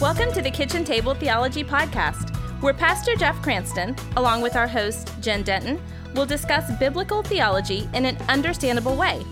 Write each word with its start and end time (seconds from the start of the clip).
Welcome 0.00 0.32
to 0.32 0.40
the 0.40 0.50
Kitchen 0.50 0.82
Table 0.82 1.12
Theology 1.12 1.62
Podcast, 1.62 2.34
where 2.62 2.72
Pastor 2.72 3.14
Jeff 3.16 3.42
Cranston, 3.42 3.94
along 4.16 4.40
with 4.40 4.56
our 4.56 4.66
host, 4.66 5.12
Jen 5.20 5.42
Denton, 5.42 5.78
will 6.14 6.24
discuss 6.24 6.74
biblical 6.78 7.22
theology 7.22 7.86
in 7.92 8.06
an 8.06 8.16
understandable 8.26 8.96
way. 8.96 9.22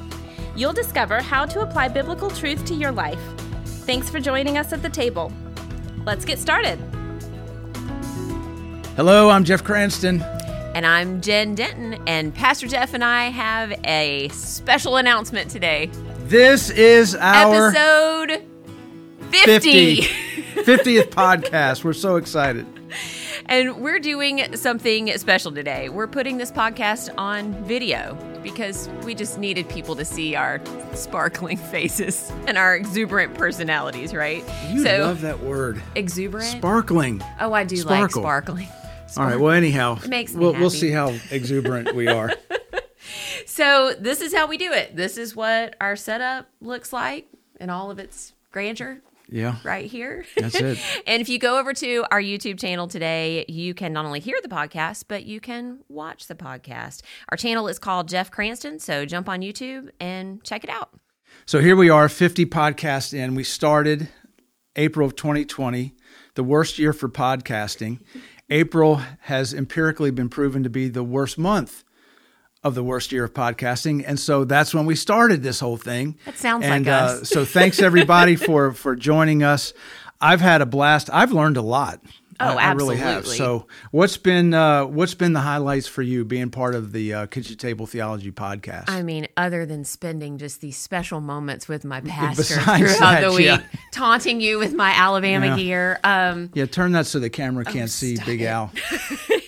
You'll 0.55 0.75
discover 0.75 1.23
how 1.23 1.47
to 1.47 1.61
apply 1.63 1.89
biblical 1.89 2.29
truth 2.29 2.67
to 2.67 2.75
your 2.75 2.93
life. 2.93 3.19
Thanks 3.65 4.11
for 4.11 4.21
joining 4.21 4.59
us 4.59 4.75
at 4.75 4.83
the 4.83 4.91
table. 4.91 5.33
Let's 6.05 6.27
get 6.27 6.39
started. 6.39 6.79
Hello, 8.95 9.31
I'm 9.31 9.45
Jeff 9.45 9.65
Cranston. 9.65 10.21
And 10.75 10.85
I'm 10.85 11.23
Jen 11.23 11.55
Denton, 11.55 11.95
and 12.07 12.35
Pastor 12.35 12.69
Jeff 12.69 12.93
and 12.93 13.03
I 13.03 13.31
have 13.31 13.73
a 13.85 14.29
special 14.35 14.99
announcement 14.99 15.51
today. 15.51 15.87
This 16.25 16.69
is 16.69 17.15
our 17.15 17.73
episode 17.73 18.47
50. 19.31 20.09
50th 20.69 21.09
podcast. 21.09 21.83
We're 21.83 21.95
so 21.95 22.17
excited. 22.17 22.67
And 23.47 23.81
we're 23.81 23.99
doing 23.99 24.55
something 24.55 25.17
special 25.17 25.51
today. 25.51 25.89
We're 25.89 26.07
putting 26.07 26.37
this 26.37 26.53
podcast 26.53 27.09
on 27.17 27.55
video 27.65 28.19
because 28.43 28.91
we 29.03 29.15
just 29.15 29.39
needed 29.39 29.67
people 29.71 29.97
to 29.97 30.05
see 30.05 30.37
our 30.37 30.61
sparkling 30.93 31.57
faces 31.57 32.31
and 32.47 32.59
our 32.59 32.77
exuberant 32.77 33.33
personalities, 33.33 34.13
right? 34.13 34.45
You 34.69 34.83
so, 34.85 34.99
love 34.99 35.23
that 35.23 35.41
word. 35.41 35.81
Exuberant? 35.95 36.59
Sparkling. 36.59 37.23
Oh, 37.41 37.55
I 37.55 37.65
do 37.65 37.79
Sparkle. 37.79 38.03
like 38.03 38.11
sparkling. 38.11 38.69
All 39.17 39.25
right. 39.25 39.41
Well, 39.41 39.55
anyhow, 39.55 39.99
it 40.05 40.09
makes 40.11 40.35
we'll, 40.35 40.53
we'll 40.53 40.69
see 40.69 40.91
how 40.91 41.15
exuberant 41.31 41.95
we 41.95 42.09
are. 42.09 42.35
so, 43.47 43.95
this 43.99 44.21
is 44.21 44.35
how 44.35 44.47
we 44.47 44.59
do 44.59 44.71
it. 44.73 44.95
This 44.95 45.17
is 45.17 45.35
what 45.35 45.77
our 45.81 45.97
setup 45.97 46.51
looks 46.61 46.93
like 46.93 47.27
in 47.59 47.71
all 47.71 47.91
of 47.91 47.99
its 47.99 48.35
grandeur. 48.53 49.01
Yeah. 49.31 49.57
Right 49.63 49.91
here. 49.91 50.25
That's 50.37 50.55
it. 50.55 50.79
and 51.07 51.21
if 51.21 51.29
you 51.29 51.39
go 51.39 51.59
over 51.59 51.75
to 51.75 52.05
our 52.11 52.21
YouTube 52.21 52.59
channel 52.59 52.89
today, 52.89 53.45
you 53.49 53.75
can 53.75 53.93
not 53.93 54.07
only 54.07 54.21
hear 54.21 54.39
the 54.43 54.49
podcast, 54.49 55.05
but 55.09 55.25
you 55.25 55.41
can 55.41 55.81
watch 55.89 56.27
the 56.27 56.35
podcast. 56.35 57.03
Our 57.29 57.37
channel 57.37 57.69
is 57.69 57.79
called 57.79 58.09
Jeff 58.09 58.31
Cranston. 58.31 58.79
So 58.79 59.05
jump 59.05 59.29
on 59.29 59.41
YouTube 59.41 59.91
and 60.01 60.43
check 60.45 60.65
it 60.65 60.71
out. 60.71 60.91
So 61.45 61.61
here 61.61 61.77
we 61.77 61.91
are, 61.91 62.09
50 62.09 62.47
podcasts 62.47 63.13
in. 63.13 63.35
We 63.35 63.45
started 63.45 64.09
April 64.77 65.07
of 65.07 65.15
2020, 65.15 65.95
the 66.35 66.45
worst 66.45 66.79
year 66.79 66.93
for 66.93 67.09
podcasting. 67.09 68.01
April 68.49 69.03
has 69.23 69.53
empirically 69.53 70.11
been 70.11 70.31
proven 70.31 70.63
to 70.63 70.71
be 70.71 70.89
the 70.89 71.05
worst 71.05 71.37
month 71.37 71.85
of 72.65 72.75
the 72.75 72.83
worst 72.83 73.13
year 73.13 73.25
of 73.25 73.35
podcasting, 73.35 74.05
and 74.07 74.19
so 74.19 74.45
that's 74.45 74.75
when 74.75 74.87
we 74.87 74.95
started 74.97 75.43
this 75.43 75.61
whole 75.61 75.77
thing. 75.77 76.17
That 76.25 76.37
sounds 76.39 76.65
and, 76.65 76.85
like 76.87 76.93
us. 76.93 77.23
Uh, 77.23 77.25
so 77.25 77.45
thanks 77.45 77.81
everybody 77.81 78.37
for 78.37 78.73
for 78.73 78.97
joining 78.97 79.43
us. 79.43 79.73
I've 80.21 80.41
had 80.41 80.61
a 80.61 80.67
blast. 80.67 81.09
I've 81.13 81.33
learned 81.33 81.57
a 81.57 81.63
lot. 81.63 82.01
Oh, 82.41 82.57
I, 82.57 82.63
absolutely. 82.71 82.97
I 82.97 82.99
really 82.99 83.15
have. 83.15 83.27
So, 83.27 83.67
what's 83.91 84.17
been 84.17 84.55
uh, 84.55 84.85
what's 84.87 85.15
been 85.15 85.33
the 85.33 85.41
highlights 85.41 85.89
for 85.89 86.03
you 86.03 86.25
being 86.25 86.51
part 86.51 86.77
of 86.77 86.93
the 86.93 87.13
uh, 87.13 87.27
Kitchen 87.27 87.57
Table 87.57 87.85
Theology 87.87 88.31
podcast? 88.31 88.85
I 88.89 89.03
mean, 89.03 89.27
other 89.37 89.67
than 89.67 89.85
spending 89.85 90.39
just 90.39 90.61
these 90.61 90.77
special 90.77 91.21
moments 91.21 91.67
with 91.67 91.85
my 91.85 92.01
pastor 92.03 92.43
Besides 92.57 92.79
throughout 92.97 92.99
that, 93.01 93.21
the 93.23 93.33
week, 93.33 93.47
yeah. 93.47 93.63
taunting 93.91 94.41
you 94.41 94.59
with 94.59 94.73
my 94.73 94.91
Alabama 94.91 95.47
Yeah. 95.47 95.57
gear. 95.57 96.01
Um, 96.05 96.51
yeah, 96.55 96.67
turn 96.67 96.93
that 96.93 97.07
so 97.07 97.19
the 97.19 97.31
camera 97.31 97.65
can't 97.65 97.85
Oh, 97.85 97.87
see 97.87 98.19
Big 98.25 98.43
it. 98.43 98.47
Al. 98.47 98.71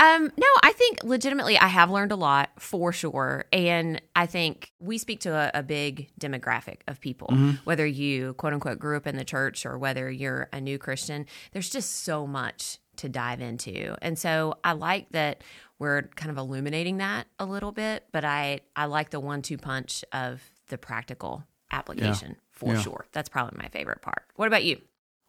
Um, 0.00 0.30
no, 0.36 0.46
I 0.62 0.72
think 0.72 1.02
legitimately 1.04 1.58
I 1.58 1.68
have 1.68 1.90
learned 1.90 2.12
a 2.12 2.16
lot 2.16 2.50
for 2.58 2.92
sure. 2.92 3.44
And 3.52 4.00
I 4.14 4.26
think 4.26 4.72
we 4.80 4.98
speak 4.98 5.20
to 5.20 5.32
a, 5.34 5.50
a 5.54 5.62
big 5.62 6.10
demographic 6.20 6.78
of 6.86 7.00
people, 7.00 7.28
whether 7.64 7.86
you 7.86 8.34
quote 8.34 8.52
unquote 8.52 8.78
grew 8.78 8.96
up 8.96 9.06
in 9.06 9.16
the 9.16 9.24
church 9.24 9.64
or 9.66 9.78
whether 9.78 10.10
you're 10.10 10.48
a 10.52 10.60
new 10.60 10.78
Christian, 10.78 11.26
there's 11.52 11.70
just 11.70 12.04
so 12.04 12.26
much 12.26 12.78
to 12.96 13.08
dive 13.08 13.40
into. 13.40 13.94
And 14.02 14.18
so 14.18 14.58
I 14.64 14.72
like 14.72 15.10
that 15.10 15.42
we're 15.78 16.02
kind 16.16 16.30
of 16.30 16.38
illuminating 16.38 16.98
that 16.98 17.26
a 17.38 17.44
little 17.44 17.72
bit, 17.72 18.04
but 18.12 18.24
I, 18.24 18.60
I 18.74 18.86
like 18.86 19.10
the 19.10 19.20
one 19.20 19.42
two 19.42 19.58
punch 19.58 20.04
of 20.12 20.42
the 20.68 20.78
practical 20.78 21.44
application 21.70 22.36
for 22.50 22.72
Yeah. 22.74 22.80
sure. 22.80 23.06
That's 23.12 23.28
probably 23.28 23.58
my 23.62 23.68
favorite 23.68 24.00
part. 24.00 24.24
What 24.36 24.48
about 24.48 24.64
you? 24.64 24.80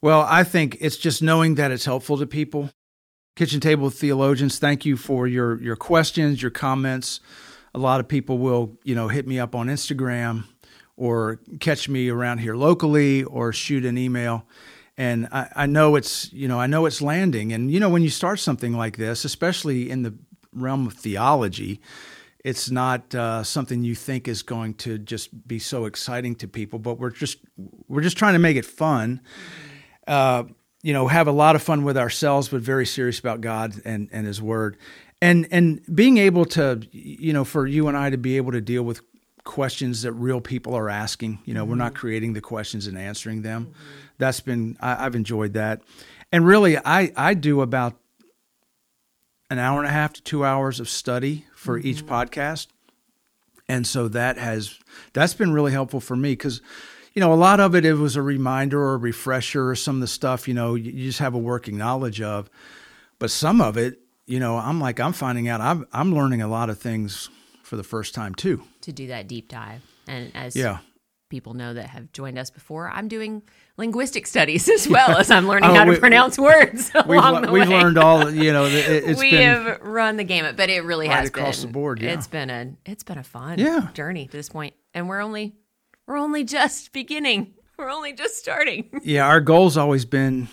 Well, 0.01 0.21
I 0.29 0.43
think 0.43 0.77
it's 0.79 0.95
just 0.97 1.21
knowing 1.21 1.55
that 1.55 1.71
it's 1.71 1.83
helpful 1.85 2.17
to 2.19 2.25
people. 2.27 2.69
Kitchen 3.37 3.59
Table 3.59 3.91
Theologians, 3.91 4.57
thank 4.57 4.83
you 4.83 4.97
for 4.97 5.27
your 5.27 5.61
your 5.61 5.75
questions, 5.75 6.41
your 6.41 6.49
comments. 6.49 7.19
A 7.75 7.77
lot 7.77 7.99
of 7.99 8.07
people 8.07 8.39
will, 8.39 8.79
you 8.83 8.95
know, 8.95 9.09
hit 9.09 9.27
me 9.27 9.39
up 9.39 9.53
on 9.53 9.67
Instagram 9.67 10.45
or 10.95 11.39
catch 11.59 11.87
me 11.87 12.09
around 12.09 12.39
here 12.39 12.55
locally 12.55 13.23
or 13.23 13.53
shoot 13.53 13.85
an 13.85 13.95
email. 13.95 14.43
And 14.97 15.27
I, 15.31 15.49
I 15.55 15.65
know 15.67 15.95
it's, 15.95 16.33
you 16.33 16.47
know, 16.47 16.59
I 16.59 16.65
know 16.65 16.87
it's 16.87 16.99
landing. 16.99 17.53
And 17.53 17.69
you 17.69 17.79
know, 17.79 17.89
when 17.89 18.01
you 18.01 18.09
start 18.09 18.39
something 18.39 18.73
like 18.73 18.97
this, 18.97 19.23
especially 19.23 19.91
in 19.91 20.01
the 20.01 20.15
realm 20.51 20.87
of 20.87 20.93
theology, 20.93 21.79
it's 22.43 22.71
not 22.71 23.13
uh, 23.13 23.43
something 23.43 23.83
you 23.83 23.93
think 23.93 24.27
is 24.27 24.41
going 24.41 24.73
to 24.75 24.97
just 24.97 25.47
be 25.47 25.59
so 25.59 25.85
exciting 25.85 26.33
to 26.37 26.47
people. 26.47 26.79
But 26.79 26.97
we're 26.97 27.11
just 27.11 27.37
we're 27.87 28.01
just 28.01 28.17
trying 28.17 28.33
to 28.33 28.39
make 28.39 28.57
it 28.57 28.65
fun 28.65 29.21
uh, 30.07 30.45
you 30.83 30.93
know, 30.93 31.07
have 31.07 31.27
a 31.27 31.31
lot 31.31 31.55
of 31.55 31.61
fun 31.61 31.83
with 31.83 31.97
ourselves, 31.97 32.49
but 32.49 32.61
very 32.61 32.85
serious 32.85 33.19
about 33.19 33.41
God 33.41 33.81
and, 33.83 34.09
and 34.11 34.27
His 34.27 34.41
Word, 34.41 34.77
and 35.21 35.47
and 35.51 35.81
being 35.93 36.17
able 36.17 36.45
to, 36.45 36.81
you 36.91 37.33
know, 37.33 37.43
for 37.43 37.65
you 37.65 37.87
and 37.87 37.97
I 37.97 38.09
to 38.09 38.17
be 38.17 38.37
able 38.37 38.51
to 38.51 38.61
deal 38.61 38.83
with 38.83 39.01
questions 39.43 40.03
that 40.03 40.11
real 40.11 40.41
people 40.41 40.75
are 40.75 40.89
asking. 40.89 41.39
You 41.45 41.53
know, 41.53 41.65
we're 41.65 41.75
not 41.75 41.93
mm-hmm. 41.93 41.99
creating 41.99 42.33
the 42.33 42.41
questions 42.41 42.85
and 42.85 42.97
answering 42.97 43.41
them. 43.41 43.73
That's 44.17 44.39
been 44.39 44.77
I, 44.79 45.05
I've 45.05 45.15
enjoyed 45.15 45.53
that, 45.53 45.81
and 46.31 46.45
really, 46.45 46.77
I 46.77 47.11
I 47.15 47.33
do 47.33 47.61
about 47.61 47.95
an 49.49 49.59
hour 49.59 49.79
and 49.79 49.87
a 49.87 49.91
half 49.91 50.13
to 50.13 50.21
two 50.21 50.45
hours 50.45 50.79
of 50.79 50.89
study 50.89 51.45
for 51.55 51.77
each 51.77 52.05
mm-hmm. 52.05 52.13
podcast, 52.13 52.67
and 53.67 53.87
so 53.87 54.07
that 54.09 54.37
has 54.37 54.77
that's 55.13 55.33
been 55.33 55.53
really 55.53 55.71
helpful 55.71 55.99
for 55.99 56.15
me 56.15 56.33
because 56.33 56.61
you 57.17 57.21
know, 57.21 57.33
a 57.33 57.41
lot 57.49 57.59
of 57.59 57.73
it, 57.73 57.83
it 57.83 57.95
was 57.95 58.15
a 58.15 58.21
reminder 58.21 58.79
or 58.79 58.93
a 58.93 58.97
refresher 58.97 59.67
or 59.71 59.75
some 59.75 59.95
of 59.95 60.01
the 60.01 60.07
stuff, 60.07 60.47
you 60.47 60.53
know, 60.53 60.75
you 60.75 60.91
you 60.91 61.07
just 61.07 61.17
have 61.17 61.33
a 61.33 61.39
working 61.39 61.75
knowledge 61.75 62.21
of. 62.21 62.47
But 63.17 63.31
some 63.31 63.59
of 63.59 63.75
it, 63.75 63.97
you 64.27 64.39
know, 64.39 64.55
I'm 64.57 64.79
like, 64.79 64.99
I'm 64.99 65.13
finding 65.13 65.47
out, 65.49 65.59
I'm, 65.59 65.87
I'm 65.91 66.13
learning 66.13 66.43
a 66.43 66.47
lot 66.47 66.69
of 66.69 66.77
things 66.77 67.31
for 67.63 67.75
the 67.75 67.83
first 67.83 68.13
time 68.13 68.35
too. 68.35 68.61
To 68.81 68.91
do 68.91 69.07
that 69.07 69.27
deep 69.27 69.47
dive. 69.49 69.81
And 70.07 70.31
as 70.35 70.55
Yeah. 70.55 70.77
people 71.29 71.55
know 71.55 71.73
that 71.73 71.89
have 71.89 72.11
joined 72.11 72.37
us 72.37 72.51
before, 72.51 72.91
I'm 72.91 73.07
doing 73.07 73.41
linguistic 73.77 74.27
studies 74.27 74.69
as 74.69 74.87
well 74.95 75.17
as 75.17 75.31
I'm 75.31 75.47
learning 75.47 75.71
Oh, 75.71 75.73
how 75.73 75.85
to 75.85 75.91
we- 75.93 75.97
pronounce 75.99 76.37
words 76.37 76.91
We've, 77.07 77.17
along 77.19 77.41
the 77.47 77.51
we've 77.51 77.67
way. 77.67 77.81
learned 77.81 77.97
all, 77.97 78.29
you 78.29 78.53
know, 78.53 78.65
it, 78.65 78.73
it's 79.09 79.19
we 79.25 79.31
been, 79.31 79.41
have 79.41 79.81
run 79.81 80.17
the 80.17 80.23
gamut, 80.23 80.55
but 80.55 80.69
it 80.69 80.83
really 80.83 81.07
Right 81.07 81.17
has 81.17 81.29
across 81.29 81.61
been 81.61 81.69
the 81.69 81.73
board, 81.73 81.99
yeah. 81.99 82.11
It's 82.13 82.27
been 82.27 82.51
a 82.51 82.73
it's 82.85 83.03
been 83.03 83.17
a 83.17 83.23
fun 83.23 83.57
Yeah. 83.57 83.87
journey 83.95 84.27
to 84.27 84.37
this 84.37 84.49
point, 84.49 84.75
and 84.93 85.09
we're 85.09 85.21
only 85.21 85.55
we're 86.07 86.17
only 86.17 86.43
just 86.43 86.91
beginning. 86.93 87.53
We're 87.77 87.91
only 87.91 88.13
just 88.13 88.37
starting. 88.37 88.89
yeah, 89.03 89.27
our 89.27 89.39
goal's 89.41 89.77
always 89.77 90.05
been 90.05 90.47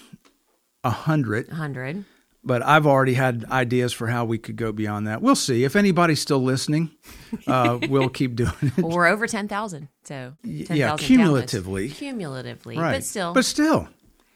a 0.83 0.91
hundred. 0.91 1.49
A 1.51 1.55
hundred. 1.55 2.05
but 2.45 2.61
I've 2.63 2.87
already 2.87 3.15
had 3.15 3.47
ideas 3.51 3.93
for 3.95 4.09
how 4.09 4.27
we 4.27 4.37
could 4.37 4.57
go 4.57 4.73
beyond 4.73 5.07
that. 5.07 5.23
We'll 5.23 5.35
see. 5.35 5.65
If 5.65 5.75
anybody's 5.77 6.21
still 6.21 6.43
listening, 6.43 6.91
uh, 7.47 7.79
we'll 7.89 8.11
keep 8.11 8.35
doing 8.37 8.53
it. 8.61 8.77
Well, 8.77 8.91
we're 8.91 9.07
over 9.07 9.27
ten 9.27 9.49
thousand. 9.49 9.89
So 10.05 10.35
10,000 10.45 10.77
yeah, 10.77 10.91
downloads. 10.91 10.99
cumulatively. 10.99 11.89
cumulatively, 11.89 12.77
Right. 12.77 12.93
but 12.97 13.05
still, 13.05 13.33
But 13.33 13.47
still. 13.47 13.89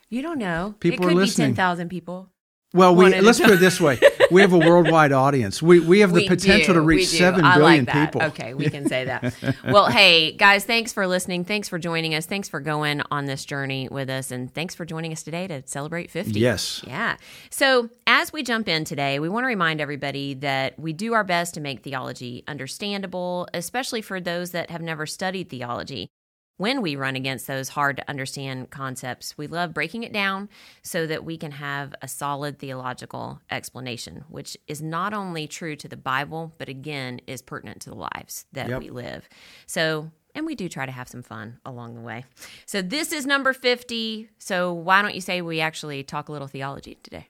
you 0.09 0.23
don't 0.23 0.39
know. 0.39 0.75
People 0.81 1.05
it 1.05 1.07
are 1.07 1.09
could 1.11 1.17
listening. 1.19 1.49
be 1.51 1.57
ten 1.57 1.57
thousand 1.57 1.89
people. 1.91 2.31
Well, 2.75 2.95
we 2.95 3.05
One 3.05 3.15
at 3.15 3.23
a 3.23 3.27
let's 3.27 3.41
put 3.41 3.51
it 3.51 3.61
this 3.61 3.81
way: 3.81 3.99
we 4.31 4.43
have 4.43 4.53
a 4.53 4.59
worldwide 4.59 5.13
audience. 5.13 5.63
We 5.63 5.81
we 5.81 6.01
have 6.01 6.11
the 6.11 6.17
We 6.17 6.29
potential 6.29 6.75
do, 6.75 6.81
to 6.81 6.85
reach 6.85 7.07
seven 7.07 7.43
I 7.43 7.57
billion 7.57 7.87
like 7.87 7.95
people. 7.95 8.23
Okay, 8.25 8.53
we 8.53 8.69
can 8.69 8.87
say 8.87 9.07
that. 9.07 9.35
well, 9.65 9.87
hey 9.91 10.33
guys, 10.33 10.67
thanks 10.67 10.93
for 10.93 11.07
listening. 11.07 11.45
Thanks 11.45 11.67
for 11.67 11.79
joining 11.79 12.15
us. 12.15 12.27
Thanks 12.27 12.47
for 12.47 12.61
going 12.61 13.01
on 13.11 13.25
this 13.25 13.47
journey 13.47 13.89
with 13.91 14.11
us, 14.11 14.31
and 14.31 14.53
thanks 14.53 14.75
for 14.75 14.85
joining 14.85 15.13
us 15.13 15.23
today 15.23 15.47
to 15.47 15.63
celebrate 15.65 16.11
fifty. 16.11 16.41
Yes. 16.41 16.85
Yeah. 16.87 17.17
So 17.49 17.89
as 18.07 18.35
we 18.35 18.43
jump 18.43 18.69
in 18.69 18.85
today, 18.85 19.19
we 19.19 19.31
want 19.31 19.45
to 19.45 19.49
remind 19.49 19.81
everybody 19.81 20.35
that 20.35 20.79
we 20.79 20.93
do 20.93 21.15
our 21.15 21.25
best 21.25 21.55
to 21.55 21.61
make 21.61 21.83
theology 21.83 22.45
understandable, 22.47 23.49
especially 23.55 24.03
for 24.03 24.21
those 24.21 24.51
that 24.51 24.71
have 24.71 24.83
never 24.83 25.07
studied 25.07 25.49
theology. 25.49 26.11
When 26.59 26.83
we 26.83 26.97
run 26.97 27.15
against 27.17 27.47
those 27.47 27.71
hard 27.71 27.97
to 27.99 28.11
understand 28.11 28.71
concepts, 28.71 29.39
we 29.39 29.47
love 29.47 29.73
breaking 29.73 30.03
it 30.03 30.13
down 30.13 30.49
so 30.83 31.07
that 31.07 31.25
we 31.25 31.37
can 31.39 31.53
have 31.53 31.95
a 32.03 32.09
solid 32.09 32.59
theological 32.59 33.41
explanation, 33.49 34.25
which 34.29 34.57
is 34.67 34.83
not 34.83 35.15
only 35.15 35.47
true 35.47 35.77
to 35.77 35.87
the 35.89 35.97
Bible, 35.97 36.53
but 36.59 36.69
again 36.69 37.21
is 37.29 37.43
pertinent 37.43 37.81
to 37.83 37.91
the 37.91 37.97
lives 37.97 38.45
that 38.53 38.69
Yep. 38.69 38.81
we 38.83 38.91
live. 38.91 39.29
So, 39.67 40.11
and 40.35 40.47
we 40.47 40.57
do 40.57 40.69
try 40.69 40.85
to 40.85 40.93
have 40.93 41.09
some 41.09 41.23
fun 41.23 41.59
along 41.65 41.95
the 41.95 42.01
way. 42.01 42.25
So, 42.67 42.83
this 42.83 43.13
is 43.13 43.25
number 43.25 43.53
50. 43.53 44.29
So, 44.39 44.73
why 44.73 45.01
don't 45.01 45.15
you 45.15 45.21
say 45.21 45.41
we 45.41 45.61
actually 45.61 46.03
talk 46.03 46.29
a 46.29 46.33
little 46.33 46.49
theology 46.49 46.99
today? 47.05 47.29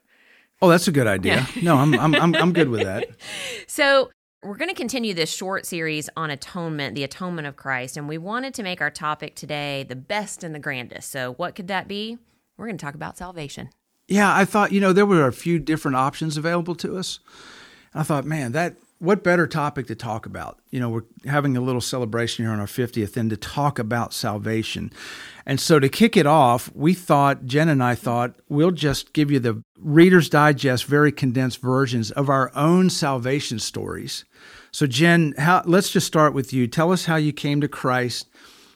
Oh, 0.60 0.69
that's 0.70 0.88
a 0.88 0.92
good 0.92 1.06
idea. 1.06 1.46
No, 1.62 1.76
I'm, 1.76 1.94
I'm 1.94 2.14
I'm 2.16 2.34
I'm 2.34 2.52
good 2.52 2.69
with 2.69 2.82
that. 2.82 3.08
So, 3.69 4.10
we're 4.43 4.56
going 4.56 4.69
to 4.69 4.75
continue 4.75 5.14
this 5.14 5.32
short 5.32 5.67
series 5.67 6.08
on 6.17 6.31
atonement, 6.31 6.94
the 6.94 7.05
atonement 7.05 7.49
of 7.49 7.56
Christ, 7.56 7.96
and 7.96 8.08
we 8.08 8.19
wanted 8.19 8.55
to 8.55 8.62
make 8.62 8.81
our 8.81 8.90
topic 8.90 9.35
today 9.35 9.85
the 9.88 9.96
best 9.96 10.44
and 10.44 10.55
the 10.55 10.61
grandest. 10.61 11.11
So, 11.11 11.35
what 11.35 11.55
could 11.55 11.69
that 11.69 11.88
be? 11.88 12.19
we're 12.58 12.67
going 12.67 12.76
to 12.76 12.85
talk 12.85 12.94
about 12.94 13.17
salvation. 13.17 13.70
Yeah, 14.08 14.35
I 14.35 14.44
thought, 14.44 14.73
you 14.73 14.81
know, 14.81 14.93
there 14.93 15.06
were 15.06 15.26
a 15.26 15.32
few 15.32 15.58
different 15.58 15.96
options 15.96 16.37
available 16.37 16.75
to 16.76 16.99
us. 16.99 17.20
I 17.94 18.02
thought, 18.02 18.25
man, 18.25 18.52
that 18.52 18.76
what 18.98 19.22
better 19.22 19.46
topic 19.46 19.86
to 19.86 19.94
talk 19.94 20.26
about? 20.26 20.58
You 20.70 20.80
know, 20.80 20.88
we're 20.88 21.04
having 21.24 21.56
a 21.56 21.60
little 21.60 21.80
celebration 21.80 22.44
here 22.44 22.52
on 22.52 22.58
our 22.58 22.66
50th 22.66 23.16
and 23.16 23.30
to 23.30 23.36
talk 23.36 23.78
about 23.78 24.12
salvation. 24.12 24.92
And 25.46 25.60
so 25.60 25.78
to 25.78 25.88
kick 25.88 26.16
it 26.16 26.26
off, 26.26 26.70
we 26.74 26.94
thought, 26.94 27.46
Jen 27.46 27.68
and 27.68 27.82
I 27.82 27.94
thought, 27.94 28.34
we'll 28.48 28.72
just 28.72 29.12
give 29.12 29.30
you 29.30 29.38
the 29.38 29.62
Reader's 29.78 30.28
Digest, 30.28 30.84
very 30.84 31.12
condensed 31.12 31.60
versions 31.60 32.10
of 32.10 32.28
our 32.28 32.50
own 32.56 32.90
salvation 32.90 33.58
stories. 33.60 34.24
So, 34.72 34.86
Jen, 34.86 35.34
how, 35.38 35.62
let's 35.64 35.90
just 35.90 36.06
start 36.06 36.34
with 36.34 36.52
you. 36.52 36.66
Tell 36.66 36.92
us 36.92 37.04
how 37.04 37.16
you 37.16 37.32
came 37.32 37.60
to 37.60 37.68
Christ, 37.68 38.28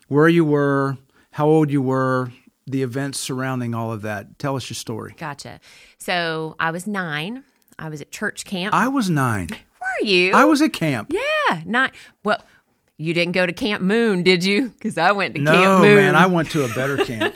where 0.08 0.28
you 0.28 0.44
were, 0.44 0.98
how 1.32 1.46
old 1.48 1.70
you 1.70 1.82
were, 1.82 2.32
the 2.66 2.82
events 2.82 3.18
surrounding 3.18 3.74
all 3.74 3.92
of 3.92 4.02
that. 4.02 4.38
Tell 4.38 4.56
us 4.56 4.70
your 4.70 4.76
story. 4.76 5.14
Gotcha. 5.18 5.60
So 5.98 6.54
I 6.60 6.70
was 6.70 6.86
nine. 6.86 7.44
I 7.78 7.88
was 7.88 8.00
at 8.00 8.12
church 8.12 8.44
camp. 8.44 8.74
I 8.74 8.88
was 8.88 9.10
nine. 9.10 9.48
You? 10.04 10.32
I 10.32 10.44
was 10.44 10.60
at 10.62 10.72
camp. 10.72 11.12
Yeah, 11.12 11.62
not 11.64 11.92
Well, 12.24 12.42
you 12.98 13.14
didn't 13.14 13.32
go 13.32 13.46
to 13.46 13.52
Camp 13.52 13.82
Moon, 13.82 14.22
did 14.22 14.44
you? 14.44 14.68
Because 14.70 14.96
I 14.98 15.12
went 15.12 15.34
to 15.34 15.40
No, 15.40 15.52
Camp 15.52 15.82
Moon. 15.82 15.96
man, 15.96 16.14
I 16.16 16.26
went 16.26 16.50
to 16.50 16.64
a 16.64 16.68
better 16.68 16.96
camp. 17.04 17.34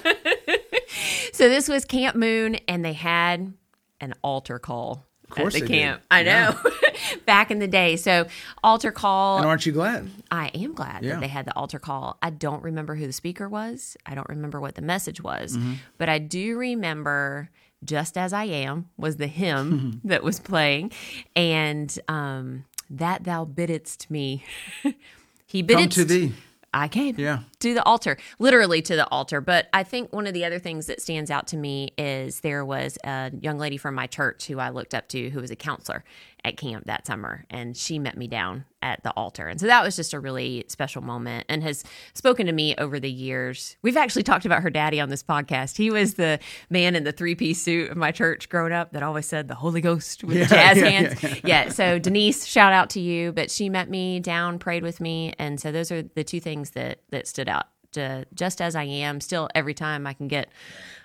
so 1.33 1.49
this 1.49 1.69
was 1.69 1.85
Camp 1.85 2.17
Moon, 2.17 2.57
and 2.69 2.85
they 2.85 2.93
had 2.93 3.53
an 4.01 4.15
altar 4.23 4.59
call 4.59 5.05
course 5.29 5.57
at 5.57 5.63
the 5.63 5.67
they 5.67 5.75
did. 5.75 5.83
camp. 5.83 6.03
I 6.11 6.21
Yeah. 6.21 6.51
know. 6.65 6.71
Back 7.27 7.51
in 7.51 7.59
the 7.59 7.67
day. 7.67 7.97
So 7.97 8.27
altar 8.63 8.93
call. 8.93 9.39
and 9.39 9.47
aren't 9.47 9.67
you 9.67 9.73
glad? 9.73 10.09
I 10.31 10.49
am 10.55 10.73
glad 10.75 11.03
Yeah. 11.03 11.15
that 11.15 11.21
they 11.21 11.29
had 11.29 11.47
the 11.47 11.57
altar 11.57 11.79
call. 11.81 12.17
I 12.23 12.31
don't 12.31 12.63
remember 12.63 12.95
who 12.95 13.07
the 13.07 13.13
speaker 13.13 13.49
was. 13.49 13.97
I 14.07 14.15
don't 14.15 14.29
remember 14.29 14.61
what 14.61 14.77
the 14.77 14.83
message 14.83 15.21
was, 15.21 15.57
Mm-hmm. 15.57 15.73
but 15.99 16.09
I 16.09 16.19
do 16.19 16.57
remember 16.57 17.51
"Just 17.85 18.17
as 18.19 18.33
I 18.33 18.45
Am" 18.45 18.89
was 18.97 19.17
the 19.17 19.27
hymn 19.27 20.01
that 20.05 20.23
was 20.23 20.41
playing, 20.41 20.93
and 21.35 21.97
um, 22.09 22.65
that 22.91 23.25
thou 23.25 23.45
biddest 23.45 24.11
me. 24.11 24.45
he 25.47 25.63
biddest 25.63 25.97
Come 25.97 26.03
to 26.03 26.05
thee. 26.05 26.33
I 26.75 26.89
came 26.89 27.15
Yeah. 27.19 27.39
to 27.61 27.73
the 27.73 27.83
altar, 27.85 28.19
literally 28.39 28.83
to 28.83 28.97
the 28.97 29.09
altar. 29.09 29.41
But 29.41 29.69
I 29.73 29.83
think 29.83 30.13
one 30.13 30.27
of 30.27 30.35
the 30.35 30.45
other 30.45 30.59
things 30.59 30.87
that 30.87 31.01
stands 31.01 31.31
out 31.31 31.47
to 31.49 31.57
me 31.57 31.95
is 31.97 32.41
there 32.41 32.67
was 32.67 32.99
a 33.03 33.33
young 33.41 33.57
lady 33.59 33.79
from 33.79 33.95
my 33.95 34.07
church 34.07 34.47
who 34.47 34.59
I 34.59 34.69
looked 34.69 34.93
up 34.93 35.09
to 35.09 35.31
who 35.31 35.41
was 35.41 35.51
a 35.51 35.57
counselor 35.57 36.05
at 36.47 36.57
camp 36.57 36.87
that 36.87 37.07
summer, 37.07 37.45
and 37.51 37.77
she 37.77 37.99
met 37.99 38.17
me 38.17 38.29
down 38.29 38.65
at 38.83 39.03
the 39.03 39.11
altar. 39.11 39.49
And 39.49 39.59
so 39.61 39.67
that 39.67 39.83
was 39.83 39.97
just 39.97 40.15
a 40.15 40.21
really 40.21 40.65
special 40.69 41.03
moment 41.03 41.45
and 41.49 41.63
has 41.65 41.83
spoken 42.15 42.47
to 42.47 42.53
me 42.53 42.77
over 42.79 43.01
the 43.01 43.11
years. 43.11 43.77
We've 43.83 43.97
actually 43.97 44.23
talked 44.23 44.47
about 44.47 44.63
her 44.63 44.71
daddy 44.71 45.01
on 45.01 45.09
this 45.09 45.25
podcast. 45.25 45.77
He 45.77 45.91
was 45.91 46.15
the 46.15 46.39
man 46.71 46.95
in 46.95 47.03
the 47.03 47.11
three 47.11 47.35
piece 47.35 47.61
suit 47.61 47.91
of 47.91 47.97
my 47.97 48.13
church 48.13 48.49
growing 48.49 48.73
up 48.73 48.93
that 48.93 49.03
always 49.03 49.27
said 49.27 49.49
the 49.49 49.57
Holy 49.57 49.81
Ghost 49.81 50.23
with 50.23 50.37
Yeah, 50.37 50.45
the 50.45 50.55
jazz 50.55 50.77
yeah, 50.79 50.89
hands. 50.89 51.23
yeah, 51.23 51.35
yeah, 51.45 51.69
so 51.71 51.99
Denise, 51.99 52.47
shout 52.47 52.73
out 52.73 52.91
to 52.91 53.01
you. 53.01 53.33
But 53.33 53.51
she 53.51 53.69
met 53.69 53.91
me 53.91 54.21
down, 54.21 54.59
prayed 54.61 54.85
with 54.85 55.01
me, 55.01 55.33
and 55.39 55.61
so 55.61 55.73
those 55.73 55.91
are 55.91 56.03
the 56.03 56.23
two 56.25 56.39
things 56.41 56.71
that 56.71 57.01
that 57.11 57.27
stood 57.27 57.49
out. 57.49 57.65
To, 57.93 58.27
just 58.35 58.61
as 58.61 58.77
I 58.77 58.83
am, 58.85 59.21
still 59.23 59.49
every 59.55 59.73
time 59.73 60.07
I 60.07 60.13
can 60.13 60.29
get 60.29 60.51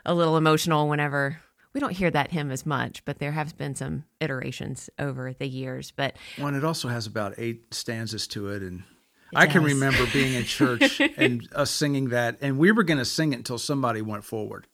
a 0.05 0.13
little 0.13 0.35
emotional 0.35 0.89
whenever 0.89 1.37
we 1.73 1.79
don't 1.79 1.93
hear 1.93 2.11
that 2.11 2.31
hymn 2.31 2.51
as 2.51 2.65
much, 2.65 3.03
but 3.05 3.19
there 3.19 3.31
have 3.31 3.57
been 3.57 3.75
some 3.75 4.03
iterations 4.19 4.89
over 4.99 5.33
the 5.33 5.47
years. 5.47 5.91
But 5.95 6.15
One, 6.37 6.55
it 6.55 6.63
also 6.63 6.87
has 6.87 7.07
about 7.07 7.35
eight 7.37 7.73
stanzas 7.73 8.27
to 8.29 8.49
it, 8.49 8.61
and 8.61 8.83
I 9.35 9.47
can 9.47 9.63
remember 9.63 10.05
being 10.11 10.33
in 10.33 10.43
church 10.43 10.99
and 11.17 11.47
us 11.55 11.71
singing 11.71 12.09
that, 12.09 12.37
and 12.41 12.57
we 12.57 12.71
were 12.71 12.83
going 12.83 12.97
to 12.97 13.05
sing 13.05 13.33
it 13.33 13.37
until 13.37 13.57
somebody 13.57 14.01
went 14.01 14.23
forward. 14.23 14.67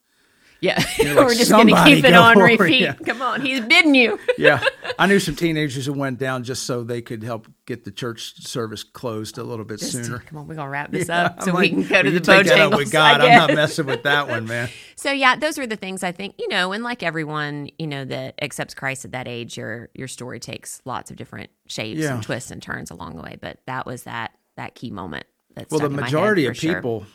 Yeah, 0.62 0.76
like, 1.00 1.16
we're 1.16 1.34
just 1.36 1.52
going 1.52 1.68
to 1.68 1.84
keep 1.86 2.04
it 2.04 2.14
on 2.14 2.38
repeat. 2.40 2.82
yeah. 2.82 2.94
Come 2.94 3.22
on, 3.22 3.42
he's 3.42 3.62
bidding 3.62 3.96
you. 3.96 4.20
Yeah, 4.38 4.64
I 5.00 5.08
knew 5.08 5.20
some 5.20 5.36
teenagers 5.36 5.88
who 5.88 5.94
went 5.94 6.20
down 6.20 6.44
just 6.44 6.64
so 6.66 6.84
they 6.84 7.02
could 7.02 7.24
help 7.24 7.48
get 7.66 7.86
the 7.86 7.92
church 7.92 8.46
service 8.46 8.84
closed 8.84 9.40
a 9.40 9.44
little 9.44 9.66
bit 9.66 9.80
Just- 9.80 9.94
sooner. 9.94 10.20
Come 10.20 10.38
on, 10.38 10.48
we're 10.48 10.54
gonna 10.56 10.70
wrap 10.70 10.92
this 10.92 11.08
Yeah, 11.08 11.26
up 11.26 11.42
so 11.42 11.50
I'm 11.52 11.58
we 11.58 11.62
like, 11.64 11.72
can 11.72 11.88
go 11.88 12.04
to 12.04 12.12
the 12.12 12.20
Bojangles. 12.22 12.78
with 12.78 12.92
God. 12.92 13.22
I'm 13.22 13.36
not 13.36 13.54
messing 13.56 13.88
with 13.88 14.04
that 14.04 14.28
one, 14.28 14.46
man. 14.46 14.70
So 14.96 15.12
yeah, 15.12 15.36
those 15.36 15.58
are 15.58 15.66
the 15.66 15.76
things 15.76 16.04
I 16.04 16.12
think 16.12 16.36
you 16.38 16.48
know, 16.50 16.72
and 16.72 16.84
like 16.84 17.02
everyone 17.02 17.70
you 17.80 17.88
know 17.88 18.06
that 18.06 18.36
accepts 18.42 18.74
Christ 18.76 19.06
at 19.06 19.12
that 19.14 19.28
age, 19.28 19.58
your 19.58 19.90
your 19.96 20.08
story 20.08 20.40
takes 20.40 20.82
lots 20.86 21.10
of 21.10 21.18
different 21.18 21.50
shapes 21.68 22.00
Yeah. 22.02 22.14
and 22.16 22.24
twists 22.24 22.52
and 22.52 22.62
turns 22.62 22.92
along 22.92 23.16
the 23.16 23.24
way. 23.24 23.38
But 23.42 23.58
that 23.66 23.86
was 23.88 24.04
that 24.04 24.32
that 24.56 24.76
key 24.76 24.92
moment. 24.92 25.26
That 25.56 25.72
Well, 25.72 25.80
the 25.80 25.86
stuck 25.86 25.90
in 25.92 25.96
my 25.96 26.02
head 26.04 26.14
majority 26.14 26.46
for 26.46 26.52
of 26.52 26.58
sure. 26.58 26.76
people 26.76 27.06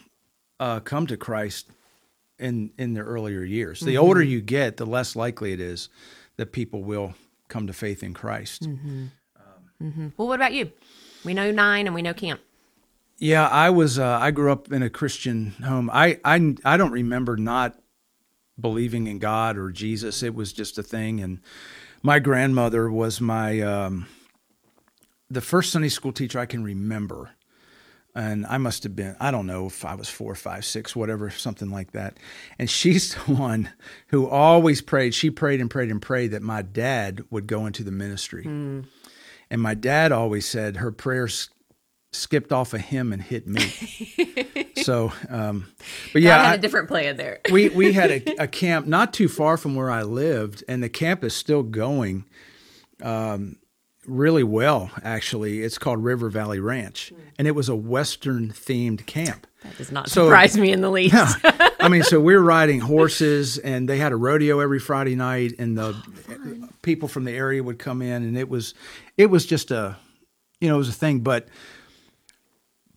uh, 0.59 0.81
come 0.81 1.07
to 1.07 1.17
Christ 1.17 1.71
in 2.43 2.73
in 2.79 2.95
their 2.95 3.05
earlier 3.05 3.43
years. 3.43 3.81
The 3.81 3.95
Mm-hmm. 3.95 4.03
older 4.05 4.23
you 4.23 4.41
get, 4.41 4.77
the 4.77 4.87
less 4.87 5.17
likely 5.17 5.53
it 5.53 5.61
is 5.61 5.89
that 6.37 6.53
people 6.53 6.83
will 6.83 7.15
come 7.49 7.67
to 7.67 7.73
faith 7.73 8.03
in 8.03 8.15
Christ. 8.15 8.69
Mm. 8.69 9.11
Well, 10.17 10.29
what 10.29 10.37
about 10.37 10.53
you? 10.53 10.71
We 11.25 11.35
know 11.35 11.51
nine 11.51 11.87
and 11.87 11.95
we 11.95 12.03
know 12.03 12.15
camp. 12.15 12.41
Yeah, 13.19 13.47
I 13.49 13.71
was. 13.71 13.99
Uh, 13.99 14.19
I 14.21 14.31
grew 14.31 14.51
up 14.53 14.73
in 14.73 14.83
a 14.83 14.91
Christian 14.91 15.51
home. 15.65 15.91
I, 15.93 16.19
I 16.25 16.55
I 16.65 16.77
don't 16.77 16.93
remember 16.93 17.37
not 17.37 17.79
believing 18.61 19.07
in 19.07 19.19
God 19.19 19.57
or 19.57 19.71
Jesus. 19.71 20.23
It 20.23 20.35
was 20.35 20.53
just 20.53 20.79
a 20.79 20.83
thing. 20.83 21.21
And 21.21 21.41
my 22.03 22.19
grandmother 22.19 22.91
was 22.91 23.21
my 23.21 23.61
um, 23.61 24.07
the 25.31 25.41
first 25.41 25.71
Sunday 25.73 25.89
school 25.89 26.13
teacher 26.13 26.39
I 26.39 26.47
can 26.47 26.63
remember. 26.65 27.31
And 28.15 28.45
I 28.47 28.59
must 28.59 28.83
have 28.83 28.95
been, 28.95 29.17
I 29.21 29.31
don't 29.31 29.47
know 29.47 29.67
if 29.67 29.85
I 29.87 29.95
was 29.95 30.09
four, 30.11 30.35
five, 30.35 30.67
six, 30.67 30.95
whatever, 30.95 31.31
something 31.31 31.71
like 31.71 31.93
that. 31.93 32.19
And 32.59 32.69
she's 32.69 33.15
the 33.27 33.35
one 33.35 33.71
who 34.09 34.29
always 34.29 34.83
prayed. 34.83 35.15
She 35.15 35.31
prayed 35.31 35.61
and 35.63 35.71
prayed 35.71 35.91
and 35.91 36.01
prayed 36.03 36.33
that 36.33 36.43
my 36.43 36.61
dad 36.63 37.25
would 37.31 37.47
go 37.47 37.65
into 37.65 37.83
the 37.83 37.91
ministry. 37.93 38.45
And 38.45 38.87
my 39.63 39.75
dad 39.75 40.13
always 40.13 40.47
said 40.47 40.77
her 40.77 40.93
prayers 40.93 41.49
skipped 42.15 42.53
off 42.53 42.75
of 42.75 42.83
him 42.83 43.11
and 43.15 43.23
hit 43.23 43.47
me. 43.49 43.63
so, 44.83 45.13
um, 45.31 45.69
but 46.13 46.21
Yeah, 46.21 46.37
yeah, 46.37 46.41
I 46.41 46.45
had 46.45 46.53
I- 46.53 46.55
a 46.57 46.59
different 46.59 46.89
plan 46.89 47.17
there. 47.17 47.41
we 47.51 47.71
we 47.71 47.95
had 47.95 48.11
a, 48.11 48.23
a 48.43 48.47
camp 48.47 48.87
not 48.87 49.15
too 49.15 49.29
far 49.29 49.57
from 49.57 49.75
where 49.75 49.91
I 49.91 50.03
lived, 50.03 50.63
and 50.69 50.83
the 50.83 50.91
camp 50.91 51.25
is 51.25 51.35
still 51.35 51.63
going 51.63 52.27
um, 53.03 53.57
really 54.07 54.43
well. 54.43 54.91
Actually, 55.03 55.63
it's 55.63 55.79
called 55.79 56.03
River 56.03 56.29
Valley 56.29 56.61
Ranch, 56.61 57.11
hmm. 57.11 57.21
and 57.39 57.49
it 57.49 57.53
was 57.53 57.69
a 57.69 57.77
Western 57.77 58.51
themed 58.51 59.07
camp. 59.07 59.47
That 59.63 59.77
does 59.77 59.93
not 59.93 60.09
So- 60.09 60.27
surprise 60.27 60.57
me 60.57 60.73
in 60.73 60.81
the 60.81 60.91
least. 60.99 61.15
I 61.15 61.89
mean, 61.89 62.03
so 62.03 62.21
we 62.21 62.35
were 62.35 62.43
riding 62.43 62.81
horses, 62.81 63.59
and 63.59 63.89
they 63.89 63.99
had 63.99 64.13
a 64.13 64.17
rodeo 64.17 64.61
every 64.61 64.79
Friday 64.79 65.15
night, 65.15 65.55
and 65.59 65.77
the 65.77 65.95
oh, 66.31 66.69
people 66.83 67.09
from 67.09 67.25
the 67.25 67.33
area 67.33 67.63
would 67.63 67.79
come 67.79 68.03
in, 68.03 68.23
and 68.23 68.37
it 68.37 68.49
was 68.49 68.75
it 69.17 69.27
was 69.27 69.47
just 69.47 69.71
a 69.71 69.97
you 70.61 70.69
know 70.69 70.77
it 70.77 70.79
was 70.79 70.89
a 70.89 70.93
thing. 70.93 71.21
But 71.21 71.49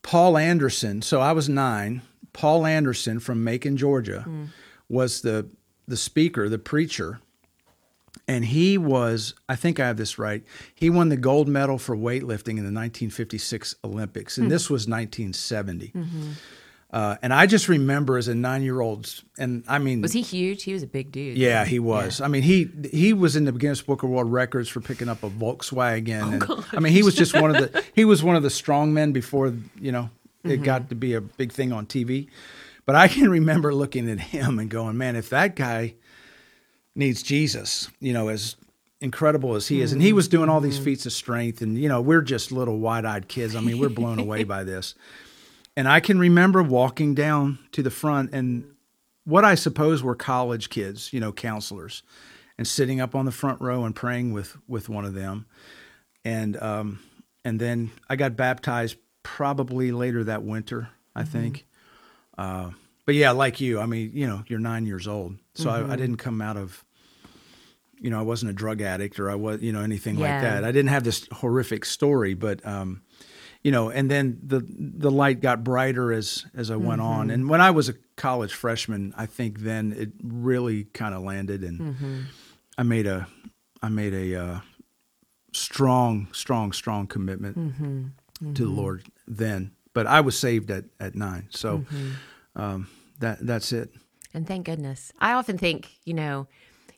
Paul 0.02 0.38
Anderson, 0.38 1.02
so 1.02 1.22
I 1.22 1.32
was 1.32 1.50
nine. 1.50 2.02
Paul 2.34 2.66
Anderson 2.66 3.20
from 3.20 3.44
Macon, 3.44 3.78
Georgia, 3.78 4.22
hmm. 4.22 4.46
was 4.90 5.22
the 5.22 5.50
the 5.88 5.98
speaker, 5.98 6.50
the 6.50 6.60
preacher, 6.60 7.20
and 8.28 8.46
he 8.46 8.78
was 8.78 9.34
I 9.48 9.56
think 9.56 9.80
I 9.80 9.88
have 9.88 9.98
this 9.98 10.18
right. 10.18 10.44
He 10.74 10.90
won 10.90 11.10
the 11.10 11.18
gold 11.18 11.48
medal 11.48 11.78
for 11.78 11.96
weightlifting 11.96 12.58
in 12.58 12.66
the 12.66 12.74
1956 12.74 13.76
Olympics, 13.84 14.38
and 14.38 14.46
hmm. 14.46 14.50
this 14.50 14.70
was 14.70 14.88
1970. 14.88 15.90
Mm-hmm. 15.90 16.32
Uh, 16.92 17.18
and 17.22 17.34
I 17.34 17.46
just 17.46 17.68
remember 17.68 18.18
as 18.18 18.30
a 18.30 18.36
nine 18.36 18.64
year 18.64 18.80
old, 18.80 19.22
and 19.38 19.66
I 19.68 19.80
mean, 19.80 20.02
Was 20.02 20.14
he 20.14 20.22
huge? 20.22 20.64
He 20.64 20.72
was 20.72 20.82
a 20.82 20.88
big 20.88 21.12
dude. 21.12 21.38
yeah, 21.38 21.66
he 21.66 21.78
was. 21.78 22.22
I 22.22 22.30
mean, 22.30 22.42
he 22.42 22.70
he 22.90 23.12
was 23.12 23.36
in 23.36 23.44
the 23.44 23.52
Guinness 23.52 23.82
Book 23.82 24.04
of 24.04 24.10
World 24.10 24.32
Records 24.32 24.70
for 24.70 24.80
picking 24.80 25.10
up 25.10 25.24
a 25.24 25.30
Volkswagen. 25.30 26.46
Oh, 26.48 26.56
and, 26.56 26.66
I 26.72 26.80
mean, 26.80 26.94
he 26.94 27.04
was 27.04 27.14
just 27.14 27.34
one 27.34 27.54
of 27.54 27.58
the 27.58 27.84
he 27.94 28.06
was 28.06 28.24
one 28.24 28.38
of 28.38 28.44
the 28.44 28.50
strong 28.50 28.94
men 28.94 29.12
before 29.12 29.54
you 29.78 29.92
know 29.92 30.10
it 30.46 30.48
mm-hmm. 30.48 30.64
got 30.64 30.90
to 30.90 30.96
be 30.96 31.16
a 31.16 31.22
big 31.22 31.52
thing 31.52 31.74
on 31.74 31.86
TV. 31.86 32.30
But 32.86 32.96
I 32.96 33.08
can 33.10 33.30
remember 33.40 33.74
looking 33.74 34.10
at 34.10 34.20
him 34.20 34.58
and 34.58 34.70
going, 34.70 34.98
"Man, 34.98 35.18
if 35.18 35.30
that 35.32 35.58
guy 35.58 35.96
needs 36.96 37.22
Jesus, 37.22 37.90
you 38.00 38.14
know, 38.14 38.30
as 38.30 38.56
incredible 39.02 39.56
as 39.56 39.68
he 39.68 39.82
is, 39.82 39.92
and 39.92 40.02
he 40.02 40.14
was 40.14 40.28
doing 40.28 40.50
all 40.50 40.62
these 40.62 40.80
feats 40.80 41.06
of 41.06 41.12
strength, 41.12 41.62
and 41.62 41.78
you 41.78 41.90
know, 41.90 42.02
we're 42.02 42.22
just 42.22 42.52
little 42.52 42.80
wide-eyed 42.80 43.28
kids. 43.28 43.56
I 43.56 43.60
mean, 43.60 43.78
we're 43.78 43.90
blown 43.90 44.20
away 44.20 44.44
by 44.44 44.64
this." 44.66 44.96
And 45.78 45.88
I 45.90 46.00
can 46.00 46.18
remember 46.18 46.64
walking 46.64 47.14
down 47.14 47.60
to 47.74 47.84
the 47.84 47.92
front 47.92 48.34
and 48.34 48.64
what 49.26 49.44
I 49.44 49.56
suppose 49.56 50.02
were 50.02 50.16
college 50.16 50.70
kids, 50.70 51.12
you 51.12 51.20
know, 51.20 51.34
counselors, 51.34 52.04
and 52.58 52.66
sitting 52.66 53.02
up 53.02 53.14
on 53.14 53.26
the 53.26 53.32
front 53.32 53.60
row 53.60 53.84
and 53.84 53.96
praying 53.96 54.32
with 54.32 54.58
with 54.68 54.88
one 54.88 55.04
of 55.06 55.14
them, 55.14 55.46
and 56.24 56.62
um, 56.62 57.00
and 57.44 57.60
then 57.60 57.92
I 58.10 58.16
got 58.16 58.36
baptized 58.36 58.98
probably 59.24 59.92
later 59.92 60.24
that 60.24 60.44
winter, 60.44 60.90
I 61.16 61.24
think. 61.24 61.66
Uh, 62.38 62.72
but 63.06 63.16
yeah, 63.16 63.32
like 63.32 63.62
you, 63.62 63.80
I 63.80 63.86
mean, 63.86 64.12
you 64.14 64.28
know, 64.28 64.44
you're 64.48 64.60
nine 64.60 64.86
years 64.86 65.08
old, 65.08 65.38
so 65.54 65.70
I, 65.70 65.78
I 65.78 65.82
mm-hmm. 65.82 65.92
didn't 65.92 66.18
come 66.18 66.42
out 66.42 66.58
of, 66.58 66.84
you 68.00 68.10
know, 68.10 68.20
I 68.20 68.24
wasn't 68.24 68.52
a 68.52 68.54
drug 68.54 68.82
addict 68.82 69.20
or 69.20 69.30
I 69.30 69.36
was, 69.36 69.62
you 69.62 69.72
know, 69.72 69.82
anything 69.82 70.18
Yeah. 70.18 70.34
like 70.34 70.42
that. 70.42 70.64
I 70.64 70.72
didn't 70.72 70.90
have 70.90 71.04
this 71.04 71.28
horrific 71.32 71.86
story, 71.86 72.34
but 72.34 72.66
um, 72.66 73.02
you 73.64 73.72
know, 73.72 73.90
and 73.90 74.12
then 74.12 74.40
the 74.44 74.64
the 74.68 75.10
light 75.10 75.40
got 75.42 75.64
brighter 75.64 76.14
as 76.14 76.46
as 76.56 76.70
I 76.70 76.76
went 76.76 77.02
on. 77.02 77.28
Mm-hmm. 77.28 77.32
And 77.32 77.50
when 77.50 77.62
I 77.62 77.72
was 77.72 77.90
a 77.90 77.96
college 78.16 78.54
freshman, 78.54 79.14
I 79.18 79.26
think 79.26 79.60
then 79.62 79.92
it 79.98 80.12
really 80.24 80.84
kind 80.84 81.16
of 81.16 81.24
landed, 81.24 81.64
and 81.64 81.80
mm-hmm. 81.80 82.22
I 82.78 82.84
made 82.84 83.08
a 83.08 83.28
I 83.82 83.90
made 83.90 84.14
a 84.14 84.36
uh, 84.40 84.60
strong, 85.52 86.28
strong, 86.32 86.74
strong 86.74 87.08
commitment 87.08 87.56
to 88.56 88.64
the 88.66 88.70
Lord 88.70 89.04
then. 89.28 89.72
But 89.94 90.06
I 90.06 90.22
was 90.22 90.38
saved 90.38 90.70
at 90.70 90.86
at 91.00 91.16
nine, 91.16 91.48
so 91.50 91.86
um, 92.56 92.88
that 93.20 93.46
that's 93.46 93.72
it. 93.72 93.90
And 94.34 94.46
thank 94.48 94.66
goodness. 94.66 95.12
I 95.20 95.34
often 95.34 95.58
think, 95.58 95.90
you 96.04 96.14
know, 96.14 96.48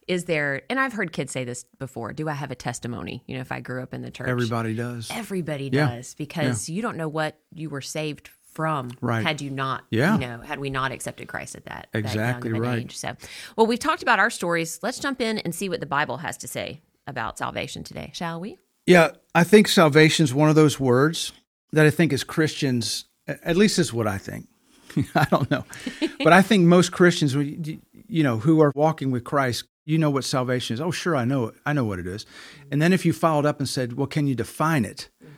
is 0.07 0.25
there, 0.25 0.61
and 0.69 0.79
I've 0.79 0.93
heard 0.93 1.11
kids 1.11 1.31
say 1.31 1.43
this 1.43 1.65
before, 1.79 2.13
do 2.13 2.27
I 2.29 2.33
have 2.33 2.49
a 2.49 2.55
testimony? 2.55 3.23
You 3.27 3.35
know, 3.35 3.41
if 3.41 3.51
I 3.51 3.59
grew 3.59 3.83
up 3.83 3.93
in 3.93 4.01
the 4.01 4.09
church. 4.09 4.27
Everybody 4.29 4.73
does. 4.73 5.09
Everybody 5.11 5.69
Yeah. 5.71 5.95
does 5.95 6.13
because 6.15 6.69
you 6.69 6.81
don't 6.81 6.97
know 6.97 7.09
what 7.09 7.37
you 7.53 7.69
were 7.69 7.81
saved 7.81 8.29
from 8.53 8.89
Right. 9.01 9.21
had 9.23 9.39
you 9.41 9.51
not, 9.51 9.83
Yeah. 9.91 10.13
you 10.15 10.21
know, 10.21 10.39
had 10.39 10.59
we 10.59 10.69
not 10.71 10.91
accepted 10.91 11.27
Christ 11.27 11.55
at 11.55 11.65
that, 11.65 11.89
that 11.91 11.99
young 11.99 12.05
Exactly 12.07 12.49
an 12.51 12.59
right. 12.59 12.79
age. 12.79 12.97
So, 12.97 13.15
well, 13.55 13.67
we've 13.67 13.77
talked 13.77 14.01
about 14.01 14.17
our 14.17 14.31
stories. 14.31 14.79
Let's 14.81 14.97
jump 14.97 15.21
in 15.21 15.37
and 15.39 15.53
see 15.53 15.69
what 15.69 15.79
the 15.79 15.85
Bible 15.85 16.17
has 16.17 16.37
to 16.37 16.47
say 16.47 16.81
about 17.05 17.37
salvation 17.37 17.83
today, 17.83 18.09
shall 18.15 18.39
we? 18.39 18.57
Yeah, 18.87 19.11
I 19.35 19.43
think 19.43 19.67
salvation 19.67 20.23
is 20.23 20.33
one 20.33 20.49
of 20.49 20.55
those 20.55 20.79
words 20.79 21.33
that 21.73 21.85
I 21.85 21.91
think 21.91 22.11
as 22.13 22.23
Christians, 22.23 23.05
at 23.27 23.57
least 23.57 23.77
is 23.77 23.93
what 23.93 24.07
I 24.07 24.17
think. 24.17 24.47
I 25.15 25.25
don't 25.25 25.49
know, 25.51 25.65
but 26.23 26.33
I 26.33 26.41
think 26.41 26.65
most 26.65 26.91
Christians, 26.91 27.33
you 27.35 27.79
you 28.07 28.23
know, 28.23 28.37
who 28.37 28.61
are 28.61 28.71
walking 28.75 29.11
with 29.11 29.23
Christ, 29.23 29.65
you 29.85 29.97
know 29.97 30.09
what 30.09 30.23
salvation 30.23 30.73
is. 30.73 30.81
Oh, 30.81 30.91
sure, 30.91 31.15
I 31.15 31.25
know, 31.25 31.47
it. 31.47 31.55
I 31.65 31.73
know 31.73 31.85
what 31.85 31.99
it 31.99 32.07
is. 32.07 32.25
Mm-hmm. 32.25 32.67
And 32.71 32.81
then 32.81 32.93
if 32.93 33.05
you 33.05 33.13
followed 33.13 33.45
up 33.45 33.59
and 33.59 33.67
said, 33.67 33.93
"Well, 33.93 34.07
can 34.07 34.27
you 34.27 34.35
define 34.35 34.85
it?" 34.85 35.09
Mm-hmm. 35.23 35.33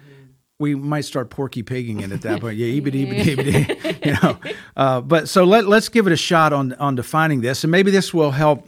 We 0.59 0.75
might 0.75 1.05
start 1.05 1.29
porky 1.29 1.63
pigging 1.63 2.01
it 2.01 2.11
at 2.11 2.21
that 2.23 2.41
point. 2.41 2.57
Yeah, 2.57 2.67
ebity, 2.67 3.07
ebity, 3.07 3.35
ebity, 3.35 4.05
you 4.05 4.13
know. 4.21 4.37
Uh, 4.75 5.01
but 5.01 5.29
so 5.29 5.43
let 5.43 5.67
let's 5.67 5.89
give 5.89 6.07
it 6.07 6.13
a 6.13 6.17
shot 6.17 6.51
on 6.51 6.73
on 6.73 6.95
defining 6.95 7.41
this, 7.41 7.63
and 7.63 7.71
maybe 7.71 7.91
this 7.91 8.13
will 8.13 8.31
help. 8.31 8.67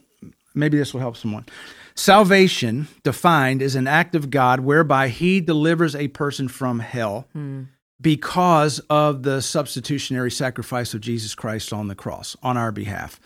Maybe 0.53 0.77
this 0.77 0.93
will 0.93 1.01
help 1.01 1.17
someone. 1.17 1.45
Salvation, 1.95 2.87
defined, 3.03 3.61
is 3.61 3.75
an 3.75 3.87
act 3.87 4.15
of 4.15 4.29
God 4.29 4.61
whereby 4.61 5.09
He 5.09 5.41
delivers 5.41 5.95
a 5.95 6.07
person 6.09 6.47
from 6.47 6.79
hell 6.79 7.27
hmm. 7.33 7.63
Because 8.01 8.79
of 8.89 9.23
the 9.23 9.41
substitutionary 9.41 10.31
sacrifice 10.31 10.93
of 10.93 11.01
Jesus 11.01 11.35
Christ 11.35 11.71
on 11.71 11.87
the 11.87 11.95
cross 11.95 12.35
on 12.41 12.57
our 12.57 12.71
behalf. 12.71 13.19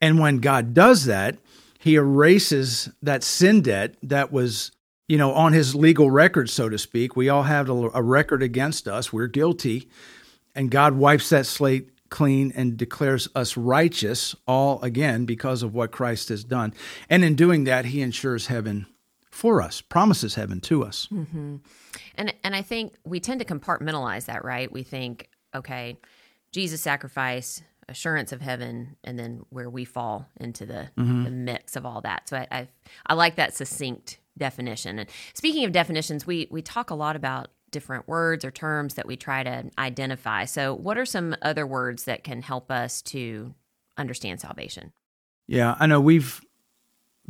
And 0.00 0.18
when 0.18 0.38
God 0.38 0.74
does 0.74 1.06
that, 1.06 1.38
He 1.78 1.94
erases 1.94 2.90
that 3.02 3.22
sin 3.22 3.62
debt 3.62 3.94
that 4.02 4.32
was, 4.32 4.72
you 5.08 5.18
know, 5.18 5.32
on 5.32 5.52
His 5.52 5.74
legal 5.74 6.10
record, 6.10 6.50
so 6.50 6.68
to 6.68 6.78
speak. 6.78 7.16
We 7.16 7.28
all 7.28 7.44
have 7.44 7.68
a 7.68 8.02
record 8.02 8.42
against 8.42 8.88
us. 8.88 9.12
We're 9.12 9.26
guilty. 9.26 9.88
And 10.54 10.70
God 10.70 10.94
wipes 10.94 11.28
that 11.30 11.46
slate 11.46 11.90
clean 12.08 12.52
and 12.56 12.76
declares 12.76 13.28
us 13.34 13.56
righteous, 13.56 14.34
all 14.46 14.82
again 14.82 15.24
because 15.24 15.62
of 15.62 15.74
what 15.74 15.92
Christ 15.92 16.28
has 16.28 16.42
done. 16.42 16.74
And 17.08 17.24
in 17.24 17.36
doing 17.36 17.64
that, 17.64 17.86
He 17.86 18.02
ensures 18.02 18.48
heaven 18.48 18.86
for 19.40 19.62
us, 19.62 19.80
promises 19.80 20.34
heaven 20.34 20.60
to 20.60 20.84
us. 20.84 21.08
Mm-hmm. 21.10 21.56
And 22.16 22.34
and 22.44 22.54
I 22.54 22.60
think 22.60 22.92
we 23.06 23.20
tend 23.20 23.40
to 23.40 23.46
compartmentalize 23.46 24.26
that, 24.26 24.44
right? 24.44 24.70
We 24.70 24.82
think, 24.82 25.30
okay, 25.54 25.96
Jesus 26.52 26.82
sacrifice, 26.82 27.62
assurance 27.88 28.32
of 28.32 28.42
heaven, 28.42 28.96
and 29.02 29.18
then 29.18 29.46
where 29.48 29.70
we 29.70 29.86
fall 29.86 30.28
into 30.38 30.66
the, 30.66 30.90
mm-hmm. 30.94 31.24
the 31.24 31.30
mix 31.30 31.74
of 31.74 31.86
all 31.86 32.02
that. 32.02 32.28
So 32.28 32.36
I, 32.36 32.48
I 32.50 32.68
I 33.06 33.14
like 33.14 33.36
that 33.36 33.54
succinct 33.54 34.18
definition. 34.36 34.98
And 34.98 35.08
speaking 35.32 35.64
of 35.64 35.72
definitions, 35.72 36.26
we 36.26 36.46
we 36.50 36.60
talk 36.60 36.90
a 36.90 36.94
lot 36.94 37.16
about 37.16 37.48
different 37.70 38.06
words 38.06 38.44
or 38.44 38.50
terms 38.50 38.94
that 38.94 39.06
we 39.06 39.16
try 39.16 39.42
to 39.42 39.70
identify. 39.78 40.44
So 40.44 40.74
what 40.74 40.98
are 40.98 41.06
some 41.06 41.34
other 41.40 41.66
words 41.66 42.04
that 42.04 42.24
can 42.24 42.42
help 42.42 42.70
us 42.70 43.00
to 43.02 43.54
understand 43.96 44.42
salvation? 44.42 44.92
Yeah, 45.46 45.76
I 45.80 45.86
know 45.86 45.98
we've 45.98 46.42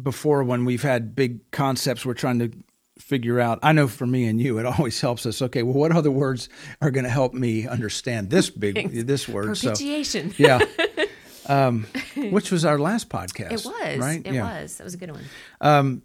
before 0.02 0.44
when 0.44 0.64
we've 0.64 0.82
had 0.82 1.14
big 1.14 1.50
concepts 1.50 2.04
we're 2.04 2.14
trying 2.14 2.38
to 2.38 2.50
figure 2.98 3.40
out. 3.40 3.58
I 3.62 3.72
know 3.72 3.88
for 3.88 4.06
me 4.06 4.26
and 4.26 4.40
you, 4.40 4.58
it 4.58 4.66
always 4.66 5.00
helps 5.00 5.26
us. 5.26 5.42
Okay, 5.42 5.62
well, 5.62 5.74
what 5.74 5.92
other 5.92 6.10
words 6.10 6.48
are 6.80 6.90
going 6.90 7.04
to 7.04 7.10
help 7.10 7.34
me 7.34 7.66
understand 7.66 8.30
this 8.30 8.50
big 8.50 8.92
this 9.06 9.28
word? 9.28 9.56
So 9.56 9.70
Propitiation. 9.70 10.34
yeah, 10.38 10.60
um, 11.46 11.86
which 12.16 12.50
was 12.50 12.64
our 12.64 12.78
last 12.78 13.08
podcast. 13.08 13.52
It 13.52 13.64
was. 13.64 13.98
right. 13.98 14.22
It 14.24 14.34
yeah. 14.34 14.62
was. 14.62 14.76
That 14.76 14.84
was 14.84 14.94
a 14.94 14.98
good 14.98 15.12
one. 15.12 16.02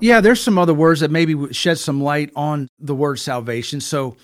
Yeah, 0.00 0.20
there's 0.20 0.40
some 0.40 0.58
other 0.58 0.74
words 0.74 1.00
that 1.00 1.10
maybe 1.10 1.52
shed 1.52 1.78
some 1.78 2.00
light 2.00 2.30
on 2.36 2.68
the 2.78 2.94
word 2.94 3.18
salvation. 3.18 3.80
So, 3.80 4.16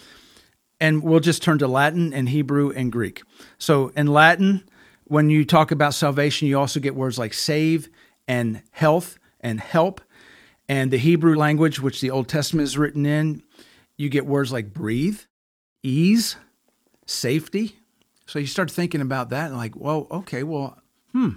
and 0.81 1.03
we'll 1.03 1.21
just 1.21 1.43
turn 1.43 1.59
to 1.59 1.69
Latin 1.69 2.13
and 2.13 2.29
Hebrew 2.29 2.71
and 2.71 2.93
Greek. 2.93 3.23
So, 3.59 3.89
in 3.97 4.07
Latin, 4.07 4.63
when 5.05 5.31
you 5.31 5.45
talk 5.45 5.73
about 5.73 5.95
salvation, 5.95 6.47
you 6.47 6.59
also 6.59 6.79
get 6.79 6.95
words 6.95 7.19
like 7.19 7.35
save 7.35 7.89
and 8.27 8.63
health 8.71 9.19
and 9.41 9.61
help. 9.61 10.01
And 10.69 10.91
the 10.91 10.99
Hebrew 10.99 11.37
language, 11.37 11.81
which 11.81 12.01
the 12.01 12.11
Old 12.11 12.29
Testament 12.29 12.65
is 12.65 12.79
written 12.79 13.05
in, 13.05 13.43
you 13.97 14.09
get 14.09 14.27
words 14.27 14.53
like 14.53 14.73
breathe, 14.73 15.21
ease, 15.83 16.37
safety. 17.07 17.79
So 18.27 18.39
you 18.39 18.47
start 18.47 18.71
thinking 18.71 19.01
about 19.01 19.31
that 19.31 19.49
and 19.49 19.57
like, 19.57 19.77
well, 19.77 20.07
okay, 20.11 20.43
well, 20.43 20.81
hmm, 21.13 21.31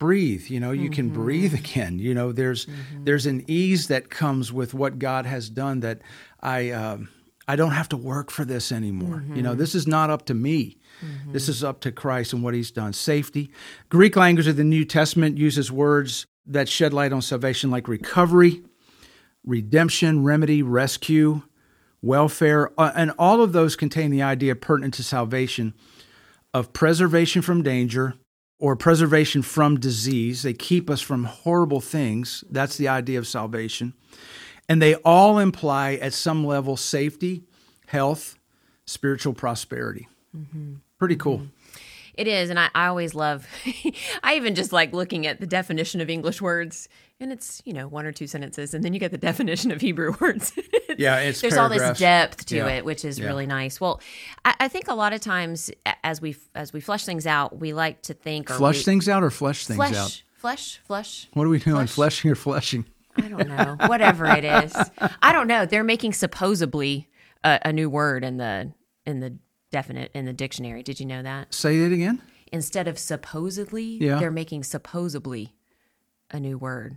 breathe 0.00 0.46
you 0.48 0.58
know 0.58 0.72
you 0.72 0.88
can 0.88 1.10
breathe 1.10 1.52
again 1.54 1.98
you 1.98 2.14
know 2.14 2.32
there's 2.32 2.66
there's 3.04 3.26
an 3.26 3.44
ease 3.46 3.88
that 3.88 4.08
comes 4.08 4.50
with 4.50 4.72
what 4.72 4.98
god 4.98 5.26
has 5.26 5.50
done 5.50 5.80
that 5.80 6.00
i 6.40 6.70
um, 6.70 7.10
i 7.50 7.56
don't 7.56 7.72
have 7.72 7.88
to 7.88 7.96
work 7.96 8.30
for 8.30 8.44
this 8.44 8.72
anymore 8.72 9.24
you 9.34 9.42
know 9.42 9.54
this 9.54 9.74
is 9.74 9.86
not 9.86 10.10
up 10.10 10.26
to 10.26 10.34
me 10.34 10.76
this 11.26 11.48
is 11.48 11.64
up 11.64 11.80
to 11.80 11.92
christ 11.92 12.32
and 12.32 12.42
what 12.42 12.54
he's 12.54 12.70
done 12.70 12.92
safety 12.92 13.50
greek 13.88 14.16
language 14.16 14.46
of 14.46 14.56
the 14.56 14.64
new 14.64 14.84
testament 14.84 15.36
uses 15.38 15.70
words 15.70 16.26
that 16.46 16.68
shed 16.68 16.92
light 16.92 17.12
on 17.12 17.22
salvation 17.22 17.70
like 17.70 17.88
recovery 17.88 18.62
redemption 19.44 20.22
remedy 20.22 20.62
rescue 20.62 21.42
welfare 22.02 22.70
uh, 22.78 22.92
and 22.94 23.12
all 23.18 23.42
of 23.42 23.52
those 23.52 23.76
contain 23.76 24.10
the 24.10 24.22
idea 24.22 24.54
pertinent 24.54 24.94
to 24.94 25.02
salvation 25.02 25.74
of 26.52 26.72
preservation 26.72 27.42
from 27.42 27.62
danger 27.62 28.14
or 28.58 28.76
preservation 28.76 29.42
from 29.42 29.80
disease. 29.80 30.42
They 30.42 30.52
keep 30.52 30.90
us 30.90 31.00
from 31.00 31.24
horrible 31.24 31.80
things. 31.80 32.44
That's 32.50 32.76
the 32.76 32.88
idea 32.88 33.18
of 33.18 33.26
salvation. 33.26 33.94
And 34.70 34.80
they 34.80 34.94
all 34.94 35.38
imply, 35.40 35.94
at 35.94 36.12
some 36.14 36.46
level, 36.46 36.76
safety, 36.76 37.42
health, 37.86 38.38
spiritual 38.86 39.34
prosperity. 39.34 40.06
Mm-hmm. 40.34 40.74
Pretty 40.96 41.16
cool. 41.16 41.38
Mm-hmm. 41.38 41.46
It 42.14 42.28
is, 42.28 42.50
and 42.50 42.58
I, 42.58 42.68
I 42.74 42.86
always 42.86 43.14
love. 43.14 43.48
I 44.22 44.34
even 44.36 44.54
just 44.54 44.72
like 44.72 44.92
looking 44.92 45.26
at 45.26 45.40
the 45.40 45.46
definition 45.46 46.00
of 46.00 46.08
English 46.08 46.40
words, 46.40 46.88
and 47.18 47.32
it's 47.32 47.62
you 47.64 47.72
know 47.72 47.88
one 47.88 48.04
or 48.06 48.12
two 48.12 48.26
sentences, 48.26 48.72
and 48.74 48.84
then 48.84 48.92
you 48.94 49.00
get 49.00 49.10
the 49.10 49.18
definition 49.30 49.70
of 49.72 49.80
Hebrew 49.80 50.14
words. 50.20 50.52
Yeah, 50.98 51.20
it's 51.20 51.40
there's 51.40 51.56
all 51.56 51.68
this 51.70 51.98
depth 51.98 52.44
to 52.46 52.56
Yeah. 52.56 52.66
it, 52.68 52.84
which 52.84 53.04
is 53.04 53.18
Yeah. 53.18 53.26
really 53.26 53.46
nice. 53.46 53.80
Well, 53.80 54.00
I, 54.44 54.54
I 54.60 54.68
think 54.68 54.88
a 54.88 54.94
lot 54.94 55.12
of 55.14 55.20
times 55.20 55.70
as 56.04 56.20
we 56.20 56.36
as 56.54 56.72
we 56.74 56.80
flesh 56.80 57.04
things 57.06 57.26
out, 57.26 57.58
we 57.58 57.72
like 57.72 58.02
to 58.02 58.12
think 58.12 58.50
Flush 58.50 58.78
we, 58.78 58.82
things 58.82 59.08
out 59.08 59.22
or 59.22 59.30
flesh 59.30 59.66
things 59.66 59.76
flesh, 59.76 59.94
out? 59.96 60.22
flesh, 60.34 60.78
flesh. 60.84 61.28
What 61.32 61.46
are 61.46 61.48
we 61.48 61.58
doing? 61.58 61.86
Flesh. 61.86 61.92
Fleshing 61.94 62.30
or 62.32 62.34
fleshing? 62.34 62.84
I 63.16 63.28
don't 63.28 63.48
know. 63.48 63.76
Whatever 63.86 64.26
it 64.26 64.44
is, 64.44 64.74
I 65.22 65.32
don't 65.32 65.46
know. 65.46 65.66
They're 65.66 65.84
making 65.84 66.12
supposedly 66.12 67.08
a, 67.44 67.58
a 67.66 67.72
new 67.72 67.90
word 67.90 68.24
in 68.24 68.36
the 68.38 68.72
in 69.06 69.20
the 69.20 69.36
definite 69.70 70.10
in 70.14 70.24
the 70.26 70.32
dictionary. 70.32 70.82
Did 70.82 71.00
you 71.00 71.06
know 71.06 71.22
that? 71.22 71.52
Say 71.54 71.78
it 71.80 71.92
again. 71.92 72.22
instead 72.52 72.88
of 72.88 72.98
supposedly, 72.98 73.84
Yeah. 74.00 74.18
they're 74.18 74.30
making 74.30 74.64
supposedly 74.64 75.54
a 76.30 76.40
new 76.40 76.56
word. 76.58 76.96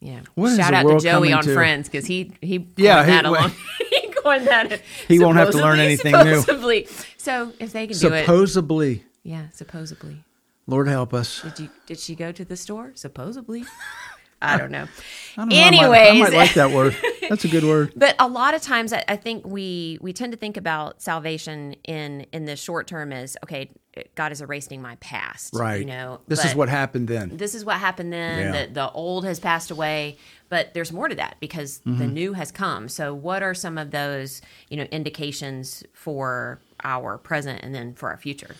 Yeah. 0.00 0.20
What 0.34 0.56
Shout 0.56 0.72
out 0.72 0.86
to 0.88 0.98
Joey 0.98 1.32
on 1.32 1.42
to? 1.44 1.54
Friends 1.54 1.88
because 1.88 2.06
he 2.06 2.32
he 2.40 2.66
Yeah, 2.76 3.04
he- 3.04 3.10
that 3.10 3.24
along. 3.26 3.52
he 3.90 4.08
coined 4.22 4.46
that. 4.46 4.80
He 5.08 5.18
won't 5.18 5.36
have 5.36 5.50
to 5.50 5.58
learn 5.58 5.78
supposedly, 5.78 6.14
anything 6.14 6.32
new. 6.32 6.40
supposedly. 6.40 6.88
So 7.18 7.52
if 7.58 7.72
they 7.72 7.86
can 7.86 7.98
do 7.98 8.12
it, 8.14 8.20
Supposedly. 8.24 9.04
yeah, 9.22 9.46
supposedly. 9.52 10.24
Lord 10.66 10.88
help 10.88 11.12
us. 11.12 11.42
Did 11.42 11.58
you 11.60 11.70
did 11.86 11.98
she 11.98 12.14
go 12.14 12.30
to 12.32 12.44
the 12.44 12.56
store? 12.56 12.92
Supposedly. 12.94 13.64
I 14.42 14.56
don't 14.56 14.70
know. 14.70 14.86
I 15.36 15.40
don't 15.44 15.48
know, 15.50 15.56
I 15.56 15.70
might- 15.88 16.08
I 16.10 16.12
might, 16.18 16.32
like 16.32 16.54
that 16.54 16.70
word. 16.72 16.96
That's 17.28 17.44
a 17.44 17.48
good 17.48 17.62
word. 17.64 17.92
But 17.96 18.16
a 18.18 18.26
lot 18.26 18.54
of 18.54 18.62
times, 18.62 18.92
I, 18.92 19.04
I 19.06 19.16
think 19.16 19.46
we 19.46 19.98
we 20.00 20.12
tend 20.12 20.32
to 20.32 20.38
think 20.38 20.56
about 20.56 21.00
salvation 21.00 21.74
in 21.84 22.26
in 22.32 22.44
the 22.46 22.56
short 22.56 22.86
term 22.88 23.12
as 23.12 23.36
okay, 23.44 23.70
God 24.16 24.32
is 24.32 24.40
erasing 24.40 24.82
my 24.82 24.96
past, 24.96 25.54
Right. 25.54 25.80
You 25.80 25.86
know, 25.86 26.20
this 26.26 26.44
is 26.44 26.54
what 26.54 26.68
happened 26.68 27.06
then. 27.08 27.36
this 27.36 27.54
is 27.54 27.64
what 27.64 27.76
happened 27.78 28.12
then. 28.12 28.52
Yeah. 28.54 28.66
The, 28.66 28.72
the 28.72 28.90
old 28.90 29.24
has 29.24 29.38
passed 29.38 29.70
away, 29.70 30.16
but 30.48 30.74
there's 30.74 30.92
more 30.92 31.08
to 31.08 31.14
that 31.16 31.36
because 31.40 31.78
the 31.80 31.90
Mm-hmm. 31.90 32.12
new 32.14 32.32
has 32.32 32.50
come. 32.50 32.88
So, 32.88 33.14
what 33.14 33.42
are 33.42 33.54
some 33.54 33.78
of 33.78 33.90
those, 33.92 34.42
you 34.68 34.76
know, 34.76 34.84
indications 34.90 35.84
for 35.92 36.60
our 36.82 37.18
present 37.18 37.62
and 37.62 37.72
then 37.74 37.94
for 37.94 38.08
our 38.10 38.16
future? 38.16 38.56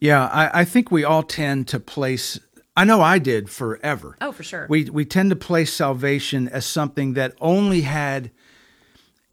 Yeah, 0.00 0.26
I, 0.26 0.60
I 0.60 0.64
think 0.64 0.90
we 0.90 1.04
all 1.04 1.22
tend 1.22 1.68
to 1.68 1.78
place. 1.78 2.40
I 2.76 2.84
know 2.84 3.00
I 3.00 3.18
did 3.18 3.50
forever. 3.50 4.16
Oh, 4.20 4.32
for 4.32 4.42
sure. 4.42 4.66
We 4.68 4.84
we 4.84 5.04
tend 5.04 5.30
to 5.30 5.36
place 5.36 5.72
salvation 5.72 6.48
as 6.48 6.64
something 6.64 7.14
that 7.14 7.34
only 7.40 7.82
had 7.82 8.30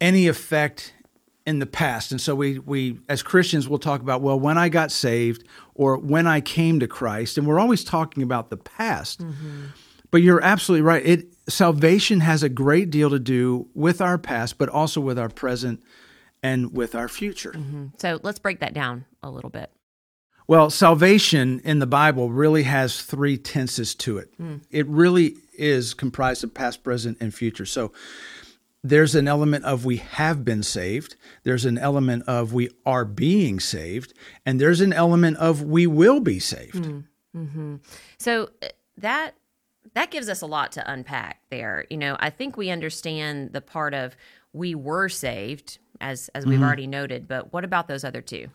any 0.00 0.28
effect 0.28 0.94
in 1.46 1.58
the 1.58 1.66
past. 1.66 2.10
And 2.10 2.20
so 2.20 2.34
we 2.34 2.58
we 2.58 2.98
as 3.08 3.22
Christians 3.22 3.68
we'll 3.68 3.78
talk 3.78 4.02
about 4.02 4.20
well 4.20 4.38
when 4.38 4.58
I 4.58 4.68
got 4.68 4.92
saved 4.92 5.44
or 5.74 5.96
when 5.96 6.26
I 6.26 6.40
came 6.40 6.80
to 6.80 6.86
Christ 6.86 7.38
and 7.38 7.46
we're 7.46 7.58
always 7.58 7.82
talking 7.82 8.22
about 8.22 8.50
the 8.50 8.58
past. 8.58 9.20
Mm-hmm. 9.20 9.66
But 10.10 10.22
you're 10.22 10.42
absolutely 10.42 10.82
right. 10.82 11.04
It 11.04 11.26
salvation 11.48 12.20
has 12.20 12.42
a 12.42 12.48
great 12.48 12.90
deal 12.90 13.10
to 13.10 13.18
do 13.18 13.68
with 13.74 14.00
our 14.00 14.18
past 14.18 14.58
but 14.58 14.68
also 14.68 15.00
with 15.00 15.18
our 15.18 15.30
present 15.30 15.82
and 16.42 16.76
with 16.76 16.94
our 16.94 17.08
future. 17.08 17.52
Mm-hmm. 17.52 17.86
So 17.96 18.20
let's 18.22 18.38
break 18.38 18.60
that 18.60 18.74
down 18.74 19.06
a 19.22 19.30
little 19.30 19.50
bit. 19.50 19.70
Well, 20.50 20.68
salvation 20.68 21.60
in 21.62 21.78
the 21.78 21.86
Bible 21.86 22.32
really 22.32 22.64
has 22.64 23.02
three 23.02 23.38
tenses 23.38 23.94
to 23.94 24.18
it. 24.18 24.36
Mm. 24.36 24.62
It 24.68 24.84
really 24.88 25.36
is 25.56 25.94
comprised 25.94 26.42
of 26.42 26.52
past, 26.52 26.82
present, 26.82 27.18
and 27.20 27.32
future. 27.32 27.64
So 27.64 27.92
there's 28.82 29.14
an 29.14 29.28
element 29.28 29.64
of 29.64 29.84
we 29.84 29.98
have 29.98 30.44
been 30.44 30.64
saved, 30.64 31.14
there's 31.44 31.64
an 31.64 31.78
element 31.78 32.24
of 32.26 32.52
we 32.52 32.68
are 32.84 33.04
being 33.04 33.60
saved, 33.60 34.12
and 34.44 34.60
there's 34.60 34.80
an 34.80 34.92
element 34.92 35.36
of 35.36 35.62
we 35.62 35.86
will 35.86 36.18
be 36.18 36.40
saved. 36.40 36.82
Mm, 36.82 37.04
mm-hmm. 37.36 37.76
So 38.18 38.50
uh, 38.60 38.66
that 38.96 39.36
that 39.94 40.10
gives 40.10 40.28
us 40.28 40.42
a 40.42 40.46
lot 40.46 40.72
to 40.72 40.92
unpack 40.92 41.42
there. 41.50 41.86
You 41.90 41.96
know, 41.96 42.16
I 42.18 42.30
think 42.30 42.56
we 42.56 42.70
understand 42.70 43.52
the 43.52 43.60
part 43.60 43.94
of 43.94 44.16
we 44.52 44.74
were 44.74 45.08
saved 45.08 45.78
as 46.00 46.28
as 46.34 46.44
we've 46.44 46.56
mm-hmm. 46.56 46.64
already 46.64 46.88
noted, 46.88 47.28
but 47.28 47.52
what 47.52 47.64
about 47.64 47.86
those 47.86 48.02
other 48.02 48.20
two? 48.20 48.48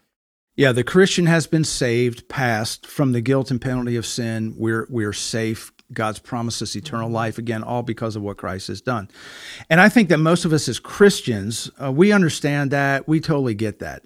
Yeah, 0.55 0.71
the 0.71 0.83
Christian 0.83 1.25
has 1.25 1.47
been 1.47 1.65
saved 1.65 2.29
passed 2.29 2.87
from 2.87 3.11
the 3.11 3.21
guilt 3.21 3.51
and 3.51 3.61
penalty 3.61 3.95
of 3.97 4.05
sin. 4.05 4.53
We're 4.57 4.87
we're 4.89 5.13
safe 5.13 5.71
God's 5.93 6.19
promised 6.19 6.61
us 6.61 6.75
eternal 6.75 7.07
mm-hmm. 7.07 7.15
life, 7.15 7.37
again, 7.37 7.63
all 7.63 7.83
because 7.83 8.15
of 8.15 8.21
what 8.21 8.37
Christ 8.37 8.67
has 8.69 8.81
done. 8.81 9.09
And 9.69 9.79
I 9.79 9.89
think 9.89 10.09
that 10.09 10.17
most 10.17 10.45
of 10.45 10.53
us 10.53 10.67
as 10.67 10.79
Christians, 10.79 11.69
uh, 11.81 11.91
we 11.91 12.11
understand 12.11 12.71
that. 12.71 13.07
We 13.07 13.19
totally 13.19 13.53
get 13.53 13.79
that. 13.79 14.05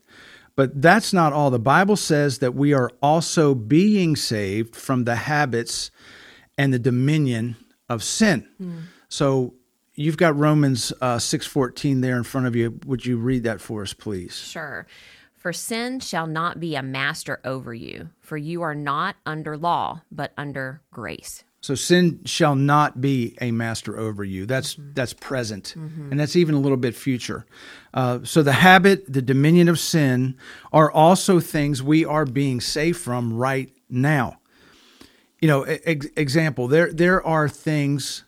But 0.56 0.82
that's 0.82 1.13
not 1.13 1.32
all. 1.32 1.51
The 1.51 1.60
Bible 1.60 1.96
says 1.96 2.39
that 2.39 2.53
we 2.53 2.74
are 2.74 2.91
also 3.01 3.56
being 3.56 4.18
saved 4.18 4.75
from 4.75 5.06
the 5.06 5.15
habits 5.15 5.89
and 6.58 6.74
the 6.74 6.79
dominion 6.79 7.56
of 7.88 8.03
sin. 8.03 8.46
Mm. 8.62 8.84
So 9.08 9.53
you've 9.96 10.18
got 10.18 10.38
Romans 10.38 10.91
uh, 11.00 11.15
6.14 11.15 12.01
there 12.01 12.18
in 12.18 12.24
front 12.24 12.46
of 12.46 12.58
you. 12.58 12.77
Would 12.86 13.06
you 13.06 13.18
read 13.18 13.44
that 13.44 13.62
for 13.62 13.84
us, 13.84 13.94
please? 13.94 14.36
Sure. 14.36 14.86
For 15.39 15.53
sin 15.53 16.01
shall 16.01 16.27
not 16.27 16.60
be 16.60 16.75
a 16.75 16.84
master 16.84 17.39
over 17.46 17.74
you, 17.74 18.10
for 18.19 18.36
you 18.36 18.62
are 18.62 18.75
not 18.75 19.15
under 19.25 19.55
law, 19.55 20.01
but 20.12 20.34
under 20.38 20.81
grace. 20.91 21.46
So 21.62 21.75
sin 21.75 22.19
shall 22.25 22.55
not 22.55 23.00
be 23.00 23.38
a 23.39 23.51
master 23.51 23.98
over 23.98 24.25
you. 24.25 24.46
That's 24.46 24.75
mm-hmm. 24.75 24.91
that's 24.93 25.13
present, 25.13 25.75
mm-hmm. 25.77 26.12
and 26.12 26.19
that's 26.19 26.36
even 26.36 26.55
a 26.55 26.60
little 26.60 26.77
bit 26.77 26.93
future. 26.93 27.46
Uh, 27.93 28.19
so 28.24 28.43
the 28.43 28.51
habit, 28.51 29.12
the 29.12 29.22
dominion 29.22 29.69
of 29.69 29.79
sin, 29.79 30.36
are 30.74 30.91
also 30.91 31.39
things 31.39 31.81
we 31.81 32.03
are 32.03 32.25
being 32.25 32.60
saved 32.60 33.00
from 33.00 33.34
right 33.34 33.72
now. 33.89 34.39
You 35.39 35.48
know, 35.48 35.63
ex- 35.63 36.08
example 36.17 36.67
there 36.67 36.91
there 36.91 37.25
are 37.25 37.48
things 37.48 38.25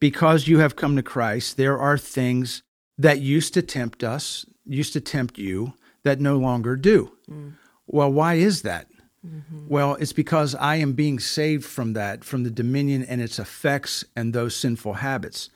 because 0.00 0.48
you 0.48 0.58
have 0.60 0.74
come 0.74 0.96
to 0.96 1.02
Christ. 1.02 1.58
There 1.58 1.78
are 1.78 1.98
things 1.98 2.62
that 2.96 3.20
used 3.20 3.52
to 3.54 3.62
tempt 3.62 4.02
us, 4.02 4.46
used 4.64 4.94
to 4.94 5.00
tempt 5.00 5.38
you, 5.38 5.74
that 6.06 6.20
no 6.20 6.38
longer 6.38 6.76
do. 6.76 7.12
Mm. 7.30 7.54
Well, 7.86 8.10
why 8.10 8.34
is 8.34 8.62
that? 8.62 8.86
Mm-hmm. 9.26 9.68
Well, 9.68 9.94
it's 9.96 10.12
because 10.12 10.54
I 10.54 10.76
am 10.76 10.92
being 10.92 11.18
saved 11.18 11.64
from 11.64 11.94
that, 11.94 12.24
from 12.24 12.44
the 12.44 12.50
dominion 12.50 13.02
and 13.02 13.20
its 13.20 13.38
effects 13.38 14.04
and 14.14 14.32
those 14.32 14.54
sinful 14.54 14.94
habits. 14.94 15.50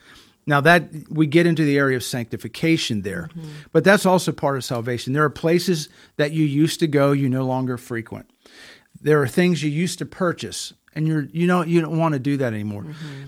Now 0.46 0.60
that 0.62 0.88
we 1.08 1.26
get 1.26 1.46
into 1.46 1.64
the 1.64 1.78
area 1.78 1.96
of 1.96 2.02
sanctification 2.02 3.02
there, 3.02 3.28
mm-hmm. 3.32 3.48
but 3.72 3.84
that's 3.84 4.04
also 4.04 4.32
part 4.32 4.56
of 4.56 4.64
salvation. 4.64 5.12
There 5.12 5.24
are 5.24 5.30
places 5.30 5.88
that 6.16 6.32
you 6.32 6.44
used 6.44 6.80
to 6.80 6.88
go 6.88 7.12
you 7.12 7.28
no 7.28 7.44
longer 7.44 7.76
frequent. 7.76 8.28
There 9.00 9.22
are 9.22 9.28
things 9.28 9.62
you 9.62 9.70
used 9.70 9.98
to 10.00 10.06
purchase 10.06 10.72
and 10.94 11.06
you're 11.06 11.28
you 11.32 11.46
know 11.46 11.62
you 11.62 11.80
don't 11.80 11.98
want 11.98 12.14
to 12.14 12.18
do 12.18 12.36
that 12.38 12.52
anymore. 12.52 12.84
Mm-hmm. 12.84 13.24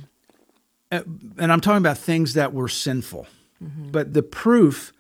Uh, 0.91 1.03
and 1.39 1.53
I'm 1.53 1.61
talking 1.61 1.79
about 1.79 1.99
things 1.99 2.35
that 2.35 2.53
were 2.53 2.69
sinful. 2.69 3.27
Mm-hmm. 3.63 3.91
But 3.93 4.13
the 4.13 4.23
proof 4.23 4.93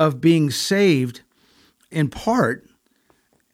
of 0.00 0.20
being 0.20 0.50
saved 0.50 1.20
in 1.90 2.08
part 2.08 2.66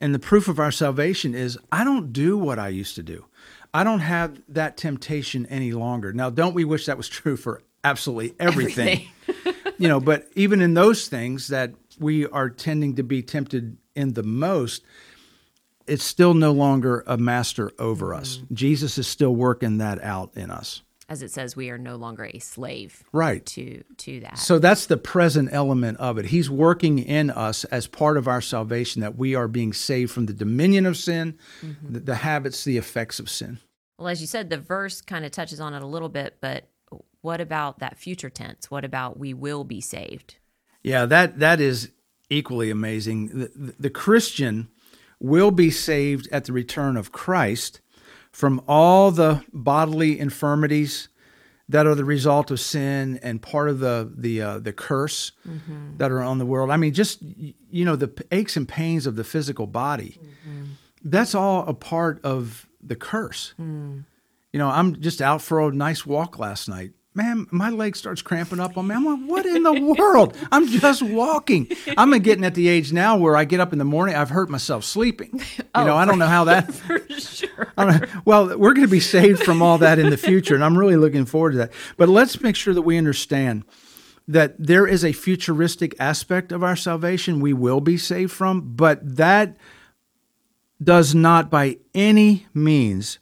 and 0.01 0.15
the 0.15 0.19
proof 0.19 0.47
of 0.47 0.61
our 0.61 0.71
salvation 0.71 1.35
is 1.35 1.59
I 1.73 1.83
don't 1.83 2.13
do 2.13 2.39
what 2.39 2.59
I 2.59 2.69
used 2.69 2.95
to 2.95 3.03
do. 3.03 3.27
I 3.75 3.83
don't 3.83 4.01
have 4.01 4.41
that 4.49 4.77
temptation 4.77 5.45
any 5.47 5.73
longer. 5.73 6.13
Now, 6.13 6.31
don't 6.31 6.55
we 6.55 6.65
wish 6.65 6.87
that 6.87 6.97
was 6.97 7.09
true 7.09 7.37
for 7.37 7.63
absolutely 7.83 8.35
everything? 8.41 9.09
everything. 9.29 9.75
you 9.77 9.89
know, 9.89 9.99
but 9.99 10.29
even 10.37 10.63
in 10.63 10.75
those 10.75 11.09
things 11.09 11.49
that 11.49 11.73
we 11.99 12.27
are 12.29 12.49
tending 12.49 12.95
to 12.97 13.03
be 13.03 13.23
tempted 13.23 13.77
in 13.97 14.13
the 14.13 14.23
most, 14.23 14.85
it's 15.87 16.05
still 16.05 16.35
no 16.35 16.53
longer 16.53 17.03
a 17.07 17.17
master 17.17 17.73
over 17.79 18.15
us. 18.15 18.37
Mm-hmm. 18.37 18.55
Jesus 18.55 18.99
is 18.99 19.09
still 19.09 19.35
working 19.35 19.79
that 19.79 20.03
out 20.03 20.31
in 20.37 20.51
us 20.51 20.83
as 21.09 21.23
it 21.23 21.31
says 21.31 21.55
we 21.55 21.71
are 21.71 21.79
no 21.79 21.97
longer 21.97 22.29
a 22.33 22.39
slave 22.39 23.05
right. 23.13 23.45
to 23.47 23.83
to 23.97 24.21
that. 24.21 24.39
So 24.39 24.59
that's 24.59 24.87
the 24.87 24.97
present 24.97 25.51
element 25.53 25.99
of 25.99 26.19
it. 26.19 26.27
He's 26.27 26.51
working 26.51 26.99
in 26.99 27.31
us 27.31 27.65
as 27.65 27.87
part 27.87 28.17
of 28.17 28.27
our 28.27 28.41
salvation 28.41 29.03
that 29.03 29.17
we 29.17 29.35
are 29.35 29.49
being 29.49 29.73
saved 29.73 30.11
from 30.11 30.27
the 30.27 30.33
dominion 30.33 30.87
of 30.87 30.97
sin 30.97 31.39
mm-hmm. 31.61 31.93
the, 31.93 32.01
the, 32.01 32.15
habits 32.17 32.65
the 32.65 32.77
effects 32.77 33.19
of 33.19 33.31
sin. 33.31 33.59
Well 33.99 34.09
as 34.09 34.21
you 34.21 34.27
said 34.27 34.51
the 34.51 34.59
verse 34.59 35.01
kind 35.01 35.25
of 35.25 35.31
touches 35.31 35.61
on 35.61 35.75
it 35.75 35.83
a 35.83 35.87
little 35.87 36.09
bit 36.09 36.39
but 36.41 36.69
what 37.21 37.41
about 37.41 37.81
that 37.81 37.99
future 37.99 38.31
tense? 38.31 38.71
What 38.71 38.85
about 38.85 39.19
we 39.19 39.35
will 39.35 39.65
be 39.65 39.81
saved? 39.81 40.37
Yeah 40.83 41.07
that 41.07 41.39
that 41.39 41.61
is 41.61 41.91
equally 42.29 42.71
amazing. 42.71 43.29
The, 43.29 43.53
the, 43.55 43.75
the 43.79 43.91
christian 43.91 44.69
will 45.19 45.51
be 45.51 45.71
saved 45.71 46.29
at 46.33 46.45
the 46.45 46.53
return 46.53 46.97
of 46.97 47.13
christ 47.13 47.81
from 48.37 48.61
all 48.69 49.11
the 49.11 49.43
bodily 49.51 50.21
infirmities 50.21 51.09
that 51.71 51.87
are 51.87 51.95
the 51.95 52.05
result 52.05 52.51
of 52.51 52.61
sin 52.61 53.19
and 53.23 53.41
part 53.41 53.71
of 53.71 53.79
the 53.79 54.13
the 54.15 54.43
uh, 54.43 54.59
the 54.59 54.75
curse 54.75 55.33
mm-hmm. 55.49 55.97
that 55.97 56.13
are 56.13 56.23
on 56.23 56.37
the 56.37 56.45
world. 56.45 56.71
I 56.71 56.77
mean, 56.77 56.93
just 56.93 57.23
you 57.23 57.85
know, 57.87 57.97
the 57.97 58.13
aches 58.31 58.55
and 58.55 58.69
pains 58.69 59.07
of 59.07 59.17
the 59.17 59.25
physical 59.25 59.67
body. 59.67 60.21
Mm-hmm. 60.21 60.65
That's 61.03 61.35
all 61.35 61.67
a 61.67 61.73
part 61.73 62.23
of 62.25 62.69
the 62.83 62.95
curse. 62.95 63.55
Mm. 63.59 64.05
You 64.53 64.59
know, 64.59 64.69
I'm 64.69 65.01
just 65.01 65.23
out 65.23 65.41
for 65.41 65.67
a 65.67 65.73
nice 65.73 66.05
walk 66.05 66.39
last 66.39 66.69
night, 66.69 66.91
man, 67.17 67.47
my 67.51 67.71
leg 67.71 67.97
starts 67.97 68.21
cramping 68.21 68.61
up 68.61 68.77
on 68.77 68.87
me. 68.87 68.95
I'm 68.95 69.05
like, 69.05 69.29
what 69.29 69.47
in 69.47 69.63
the 69.63 69.95
world? 69.99 70.37
I'm 70.53 70.67
just 70.69 71.03
walking. 71.03 71.69
I'm 71.97 72.11
getting 72.19 72.45
at 72.45 72.55
the 72.55 72.69
age 72.69 72.93
now 72.93 73.17
where 73.17 73.37
I 73.37 73.45
get 73.45 73.59
up 73.59 73.73
in 73.73 73.79
the 73.79 73.85
morning, 73.85 74.15
I've 74.15 74.31
hurt 74.31 74.51
myself 74.51 74.85
sleeping. 74.85 75.31
You 75.33 75.65
oh, 75.75 75.85
know, 75.85 75.97
I 75.97 76.05
don't 76.05 76.19
know 76.19 76.27
how 76.27 76.45
that. 76.45 76.73
For 76.75 77.01
sure. 77.09 77.73
well, 78.25 78.59
we're 78.59 78.75
going 78.75 78.87
to 78.87 78.91
be 78.91 79.01
saved 79.01 79.43
from 79.43 79.63
all 79.63 79.79
that 79.79 79.99
in 79.99 80.11
the 80.11 80.17
future, 80.17 80.55
and 80.55 80.63
I'm 80.63 80.79
really 80.79 80.97
looking 80.97 81.25
forward 81.25 81.53
to 81.53 81.59
that. 81.59 81.73
But 81.97 82.09
let's 82.09 82.41
make 82.41 82.57
sure 82.57 82.75
that 82.75 82.83
we 82.83 82.99
understand 82.99 83.65
that 84.29 84.55
there 84.59 84.87
is 84.87 85.05
a 85.05 85.13
futuristic 85.13 85.95
aspect 85.99 86.53
of 86.53 86.63
our 86.63 86.77
salvation 86.77 87.41
we 87.41 87.53
will 87.53 87.81
be 87.81 87.97
saved 87.97 88.33
from, 88.33 88.75
but 88.75 89.17
that 89.17 89.57
does 90.83 91.15
not 91.15 91.51
by 91.51 91.79
any 91.95 92.47
means 92.53 93.19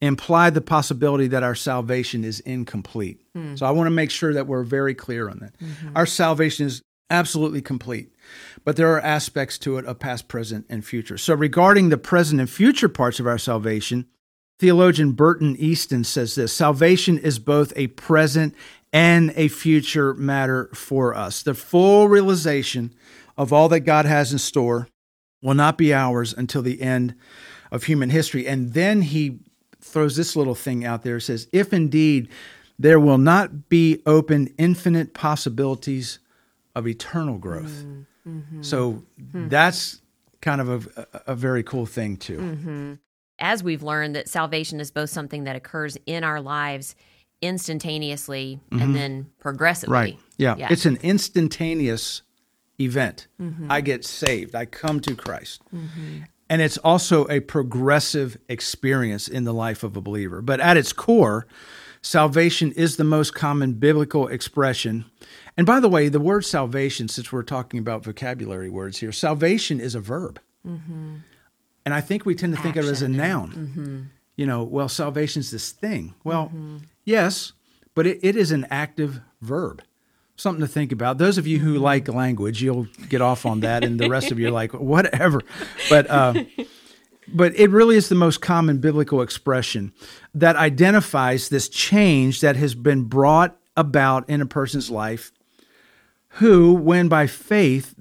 imply 0.00 0.50
the 0.50 0.60
possibility 0.60 1.26
that 1.28 1.42
our 1.42 1.54
salvation 1.54 2.24
is 2.24 2.40
incomplete. 2.40 3.22
Mm. 3.36 3.58
So 3.58 3.66
I 3.66 3.70
want 3.70 3.86
to 3.86 3.92
make 3.92 4.10
sure 4.10 4.34
that 4.34 4.46
we're 4.46 4.62
very 4.62 4.94
clear 4.94 5.28
on 5.28 5.38
that. 5.38 5.58
Mm-hmm. 5.58 5.96
Our 5.96 6.06
salvation 6.06 6.66
is 6.66 6.82
absolutely 7.08 7.62
complete, 7.62 8.12
but 8.64 8.76
there 8.76 8.92
are 8.92 9.00
aspects 9.00 9.58
to 9.58 9.78
it 9.78 9.86
of 9.86 9.98
past, 9.98 10.28
present, 10.28 10.66
and 10.68 10.84
future. 10.84 11.16
So 11.16 11.34
regarding 11.34 11.88
the 11.88 11.96
present 11.96 12.40
and 12.40 12.50
future 12.50 12.88
parts 12.88 13.20
of 13.20 13.26
our 13.26 13.38
salvation, 13.38 14.06
theologian 14.58 15.12
Burton 15.12 15.56
Easton 15.58 16.04
says 16.04 16.34
this 16.34 16.52
Salvation 16.52 17.16
is 17.18 17.38
both 17.38 17.72
a 17.76 17.86
present 17.88 18.54
and 18.92 19.32
a 19.36 19.48
future 19.48 20.14
matter 20.14 20.68
for 20.74 21.14
us. 21.14 21.42
The 21.42 21.54
full 21.54 22.08
realization 22.08 22.94
of 23.36 23.52
all 23.52 23.68
that 23.68 23.80
God 23.80 24.04
has 24.06 24.32
in 24.32 24.38
store 24.38 24.88
will 25.42 25.54
not 25.54 25.78
be 25.78 25.92
ours 25.92 26.34
until 26.36 26.62
the 26.62 26.80
end 26.80 27.14
of 27.70 27.84
human 27.84 28.10
history. 28.10 28.46
And 28.46 28.72
then 28.72 29.02
he 29.02 29.40
throws 29.86 30.16
this 30.16 30.36
little 30.36 30.54
thing 30.54 30.84
out 30.84 31.02
there. 31.02 31.16
It 31.16 31.22
says, 31.22 31.48
if 31.52 31.72
indeed 31.72 32.28
there 32.78 33.00
will 33.00 33.18
not 33.18 33.68
be 33.68 34.02
open 34.04 34.52
infinite 34.58 35.14
possibilities 35.14 36.18
of 36.74 36.86
eternal 36.86 37.38
growth. 37.38 37.84
Mm-hmm. 37.84 38.38
mm-hmm. 38.38 38.62
So 38.62 39.04
mm-hmm. 39.20 39.48
that's 39.48 40.02
kind 40.42 40.60
of 40.60 40.88
a, 40.96 41.06
a, 41.26 41.34
very 41.34 41.62
cool 41.62 41.86
thing, 41.86 42.18
too. 42.18 42.38
Mm-hmm. 42.38 42.94
As 43.38 43.62
we've 43.62 43.82
learned 43.82 44.14
that 44.14 44.28
salvation 44.28 44.78
is 44.80 44.90
both 44.90 45.10
something 45.10 45.44
that 45.44 45.56
occurs 45.56 45.96
in 46.06 46.22
our 46.22 46.40
lives 46.40 46.94
instantaneously 47.40 48.60
and 48.70 48.80
mm-hmm. 48.80 48.92
then 48.92 49.30
progressively. 49.38 49.92
Right. 49.92 50.18
Yeah. 50.36 50.56
yeah. 50.58 50.68
It's 50.70 50.86
an 50.86 50.98
instantaneous 51.02 52.22
event. 52.78 53.26
Mm-hmm. 53.40 53.70
I 53.70 53.80
get 53.80 54.04
saved, 54.04 54.54
I 54.54 54.66
come 54.66 55.00
to 55.00 55.14
Christ. 55.14 55.62
And 56.48 56.62
it's 56.62 56.78
also 56.78 57.26
a 57.28 57.40
progressive 57.40 58.38
experience 58.48 59.26
in 59.26 59.44
the 59.44 59.54
life 59.54 59.82
of 59.82 59.96
a 59.96 60.00
believer. 60.00 60.40
But 60.40 60.60
at 60.60 60.76
its 60.76 60.92
core, 60.92 61.46
Salvation 62.06 62.70
is 62.70 62.96
the 62.96 63.02
most 63.04 63.34
common 63.34 63.72
biblical 63.72 64.28
expression. 64.28 65.06
And 65.56 65.66
by 65.66 65.80
the 65.80 65.88
way, 65.88 66.08
the 66.08 66.20
word 66.20 66.44
salvation, 66.44 67.08
since 67.08 67.32
we're 67.32 67.42
talking 67.42 67.80
about 67.80 68.04
vocabulary 68.04 68.70
words 68.70 68.98
here, 68.98 69.10
salvation 69.10 69.80
is 69.80 69.96
a 69.96 70.00
verb. 70.00 70.38
Mm-hmm. 70.64 71.16
And 71.84 71.92
I 71.92 72.00
think 72.00 72.24
we 72.24 72.36
tend 72.36 72.54
to 72.54 72.62
think 72.62 72.76
of 72.76 72.86
it 72.86 72.90
as 72.90 73.02
a 73.02 73.08
noun. 73.08 73.50
Mm-hmm. 73.50 74.02
You 74.36 74.46
know, 74.46 74.62
well, 74.62 74.88
salvation's 74.88 75.50
this 75.50 75.72
thing. 75.72 76.14
Well, 76.22 76.46
mm-hmm. 76.46 76.76
yes, 77.04 77.54
but 77.96 78.06
it, 78.06 78.20
it 78.22 78.36
is 78.36 78.52
an 78.52 78.68
active 78.70 79.20
verb. 79.40 79.82
Something 80.36 80.60
to 80.60 80.68
think 80.68 80.92
about. 80.92 81.18
Those 81.18 81.38
of 81.38 81.46
you 81.46 81.58
who 81.58 81.78
like 81.78 82.08
language, 82.08 82.62
you'll 82.62 82.88
get 83.08 83.22
off 83.22 83.46
on 83.46 83.60
that, 83.60 83.82
and 83.84 83.98
the 83.98 84.10
rest 84.10 84.30
of 84.30 84.38
you 84.38 84.48
are 84.48 84.52
like, 84.52 84.72
whatever. 84.74 85.40
But 85.88 86.10
uh, 86.10 86.44
but 87.28 87.56
it 87.56 87.70
really 87.70 87.96
is 87.96 88.08
the 88.08 88.14
most 88.14 88.40
common 88.40 88.78
biblical 88.78 89.22
expression 89.22 89.92
that 90.34 90.56
identifies 90.56 91.48
this 91.48 91.68
change 91.68 92.40
that 92.40 92.56
has 92.56 92.74
been 92.74 93.04
brought 93.04 93.56
about 93.76 94.28
in 94.28 94.40
a 94.40 94.46
person's 94.46 94.90
life 94.90 95.32
who, 96.28 96.74
when 96.74 97.08
by 97.08 97.26
faith 97.26 97.94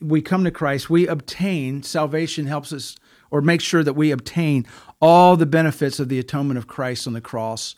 we 0.00 0.22
come 0.22 0.44
to 0.44 0.50
Christ, 0.50 0.88
we 0.88 1.06
obtain 1.06 1.82
salvation, 1.82 2.46
helps 2.46 2.72
us 2.72 2.96
or 3.30 3.40
makes 3.40 3.64
sure 3.64 3.84
that 3.84 3.94
we 3.94 4.10
obtain 4.10 4.66
all 5.00 5.36
the 5.36 5.46
benefits 5.46 6.00
of 6.00 6.08
the 6.08 6.18
atonement 6.18 6.58
of 6.58 6.66
Christ 6.66 7.06
on 7.06 7.12
the 7.12 7.20
cross 7.20 7.76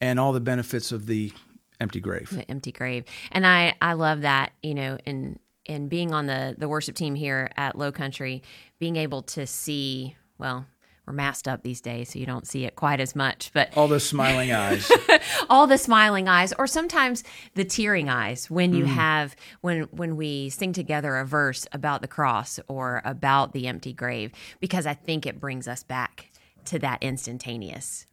and 0.00 0.18
all 0.18 0.32
the 0.32 0.40
benefits 0.40 0.92
of 0.92 1.06
the 1.06 1.32
empty 1.80 2.00
grave. 2.00 2.30
The 2.30 2.50
empty 2.50 2.72
grave. 2.72 3.04
And 3.32 3.46
I, 3.46 3.74
I 3.80 3.94
love 3.94 4.22
that, 4.22 4.52
you 4.62 4.74
know, 4.74 4.98
in 5.04 5.38
in 5.66 5.88
being 5.88 6.12
on 6.12 6.26
the 6.26 6.54
the 6.58 6.68
worship 6.68 6.94
team 6.94 7.14
here 7.14 7.50
at 7.56 7.76
Low 7.76 7.92
Country, 7.92 8.42
being 8.78 8.96
able 8.96 9.22
to 9.22 9.46
see, 9.46 10.16
well, 10.38 10.66
we're 11.06 11.12
masked 11.12 11.48
up 11.48 11.62
these 11.62 11.80
days, 11.80 12.10
so 12.10 12.18
you 12.18 12.26
don't 12.26 12.46
see 12.46 12.64
it 12.64 12.76
quite 12.76 13.00
as 13.00 13.16
much. 13.16 13.50
But 13.52 13.76
all 13.76 13.88
the 13.88 14.00
smiling 14.00 14.52
eyes, 14.52 14.90
all 15.50 15.66
the 15.66 15.78
smiling 15.78 16.28
eyes, 16.28 16.52
or 16.58 16.66
sometimes 16.66 17.24
the 17.54 17.64
tearing 17.64 18.08
eyes 18.08 18.50
when 18.50 18.72
you 18.72 18.84
mm. 18.84 18.88
have 18.88 19.34
when 19.60 19.82
when 19.90 20.16
we 20.16 20.50
sing 20.50 20.72
together 20.72 21.16
a 21.16 21.24
verse 21.24 21.66
about 21.72 22.00
the 22.00 22.08
cross 22.08 22.60
or 22.68 23.02
about 23.04 23.52
the 23.52 23.66
empty 23.66 23.92
grave, 23.92 24.32
because 24.60 24.86
I 24.86 24.94
think 24.94 25.26
it 25.26 25.40
brings 25.40 25.66
us 25.66 25.82
back 25.82 26.30
to 26.66 26.78
that 26.78 27.02
instantaneous 27.02 28.06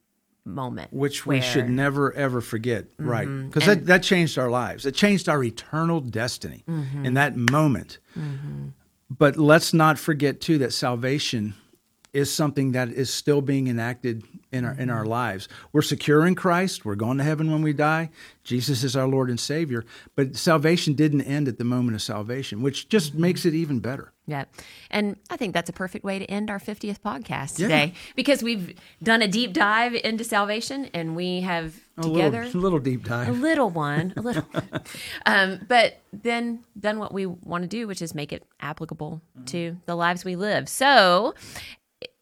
moment 0.48 0.92
which 0.94 1.26
where, 1.26 1.38
we 1.38 1.42
should 1.42 1.70
never 1.70 2.14
ever 2.14 2.42
forget 2.42 2.86
mm-hmm. 2.98 3.10
right 3.10 3.28
because 3.48 3.66
that, 3.66 3.86
that 3.86 4.04
changed 4.04 4.38
our 4.38 4.50
lives 4.50 4.86
it 4.86 4.96
changed 4.96 5.28
our 5.28 5.44
eternal 5.44 6.00
destiny 6.00 6.64
mm-hmm. 6.68 7.06
in 7.06 7.14
that 7.14 7.36
moment 7.36 8.00
mm-hmm. 8.18 8.68
but 9.10 9.38
let's 9.38 9.74
not 9.74 10.00
forget 10.00 10.42
too 10.42 10.58
that 10.58 10.74
salvation 10.74 11.54
is 12.14 12.34
something 12.34 12.72
that 12.72 12.90
is 12.90 13.14
still 13.14 13.42
being 13.42 13.68
enacted 13.68 14.24
in 14.52 14.66
our 14.66 14.74
in 14.74 14.90
our 14.90 15.02
mm-hmm. 15.02 15.12
lives. 15.12 15.48
We're 15.72 15.82
secure 15.82 16.26
in 16.26 16.36
Christ. 16.36 16.86
We're 16.86 16.96
going 16.96 17.18
to 17.18 17.24
heaven 17.24 17.52
when 17.52 17.62
we 17.62 17.74
die. 17.74 18.10
Jesus 18.44 18.84
is 18.84 18.96
our 18.96 19.08
Lord 19.08 19.30
and 19.30 19.40
Savior. 19.40 19.86
But 20.16 20.36
salvation 20.36 20.94
didn't 20.94 21.22
end 21.22 21.48
at 21.48 21.58
the 21.58 21.64
moment 21.64 21.96
of 21.96 22.02
salvation, 22.02 22.62
which 22.62 22.90
just 22.90 23.12
mm-hmm. 23.12 23.22
makes 23.22 23.46
it 23.46 23.54
even 23.54 23.80
better. 23.80 24.14
Yeah. 24.28 24.44
And 24.92 25.16
I 25.30 25.38
think 25.38 25.54
that's 25.54 25.70
a 25.70 25.74
perfect 25.74 26.04
way 26.04 26.20
to 26.20 26.26
end 26.26 26.50
our 26.50 26.60
50th 26.60 27.00
podcast 27.00 27.56
today 27.56 27.86
yeah. 27.86 28.12
because 28.16 28.44
we've 28.44 28.78
done 29.02 29.22
a 29.22 29.28
deep 29.28 29.54
dive 29.54 29.96
into 29.96 30.26
salvation 30.26 30.90
and 30.94 31.16
we 31.16 31.42
have 31.42 31.80
a 31.98 32.02
together 32.02 32.44
little, 32.44 32.60
a 32.60 32.62
little 32.62 32.80
deep 32.80 33.06
dive. 33.06 33.30
A 33.30 33.32
little 33.32 33.70
one, 33.70 34.14
a 34.18 34.22
little. 34.22 34.46
um, 35.26 35.62
but 35.70 36.02
then 36.12 36.66
done 36.78 37.00
what 37.00 37.14
we 37.14 37.26
want 37.26 37.64
to 37.64 37.70
do, 37.70 37.88
which 37.88 38.02
is 38.02 38.14
make 38.14 38.34
it 38.34 38.44
applicable 38.60 39.22
mm-hmm. 39.38 39.46
to 39.46 39.78
the 39.86 39.96
lives 39.96 40.26
we 40.26 40.36
live. 40.36 40.68
So 40.68 41.34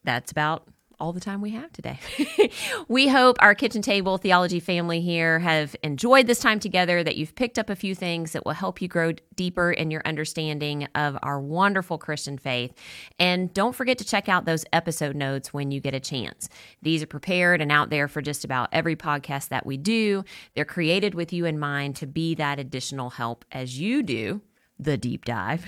that's 0.04 0.32
about 0.32 0.68
all 1.00 1.14
the 1.14 1.20
time 1.20 1.42
we 1.42 1.52
have 1.52 1.72
today. 1.72 2.00
we 2.88 3.08
hope 3.08 3.38
our 3.40 3.56
kitchen 3.56 3.82
table 3.82 4.18
theology 4.18 4.60
family 4.60 5.02
here 5.02 5.40
have 5.40 5.76
enjoyed 5.84 6.28
this 6.28 6.40
time 6.40 6.60
together, 6.60 7.04
that 7.04 7.16
you've 7.16 7.36
picked 7.36 7.60
up 7.60 7.70
a 7.70 7.76
few 7.76 7.96
things 7.96 8.32
that 8.32 8.46
will 8.46 8.54
help 8.54 8.82
you 8.82 8.88
grow 8.88 9.14
deeper 9.36 9.72
in 9.72 9.92
your 9.92 10.02
understanding 10.06 10.88
of 10.96 11.18
our 11.22 11.40
wonderful 11.40 11.98
Christian 11.98 12.38
faith. 12.38 12.74
And 13.20 13.54
don't 13.54 13.76
forget 13.76 13.98
to 14.00 14.06
check 14.06 14.30
out 14.30 14.46
those 14.46 14.66
episode 14.74 15.16
notes 15.16 15.54
when 15.54 15.72
you 15.72 15.80
get 15.80 15.94
a 15.94 16.00
chance. 16.00 16.50
These 16.82 17.04
are 17.04 17.08
prepared 17.08 17.62
and 17.62 17.72
out 17.72 17.90
there 17.90 18.08
for 18.08 18.22
just 18.22 18.46
about 18.46 18.70
every 18.72 18.96
podcast 18.96 19.50
that 19.50 19.66
we 19.66 19.78
do. 19.78 20.24
They're 20.56 20.66
created 20.66 21.16
with 21.16 21.34
you 21.34 21.46
in 21.46 21.60
mind 21.60 21.96
to 21.98 22.08
be 22.08 22.36
that 22.36 22.60
additional 22.60 23.12
help 23.12 23.46
as 23.52 23.80
you 23.80 24.04
do 24.04 24.42
the 24.78 24.98
deep 24.98 25.26
dive 25.26 25.66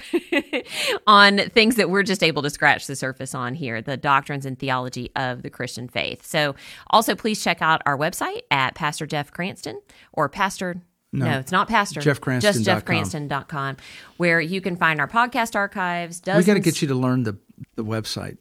on 1.07 1.37
things 1.49 1.75
that 1.75 1.89
we're 1.89 2.03
just 2.03 2.23
able 2.23 2.41
to 2.41 2.49
scratch 2.49 2.87
the 2.87 2.95
surface 2.95 3.33
on 3.33 3.55
here, 3.55 3.81
the 3.81 3.97
doctrines 3.97 4.45
and 4.45 4.59
theology 4.59 5.11
of 5.15 5.43
the 5.43 5.49
Christian 5.49 5.87
faith. 5.87 6.25
So, 6.25 6.55
also 6.89 7.15
please 7.15 7.43
check 7.43 7.61
out 7.61 7.81
our 7.85 7.97
website 7.97 8.41
at 8.51 8.75
Pastor 8.75 9.05
Jeff 9.05 9.31
Cranston 9.31 9.81
or 10.13 10.27
Pastor. 10.27 10.81
No, 11.13 11.25
no 11.25 11.39
it's 11.39 11.51
not 11.51 11.67
Pastor. 11.69 12.01
Jeff 12.01 12.19
Cranston. 12.19 12.63
Just 12.63 12.85
jeffcranston.com, 12.85 13.77
where 14.17 14.41
you 14.41 14.59
can 14.59 14.75
find 14.75 14.99
our 14.99 15.07
podcast 15.07 15.55
archives. 15.55 16.19
Dozens. 16.19 16.45
We 16.45 16.47
got 16.47 16.55
to 16.55 16.59
get 16.59 16.81
you 16.81 16.89
to 16.89 16.95
learn 16.95 17.23
the, 17.23 17.37
the 17.75 17.85
website. 17.85 18.37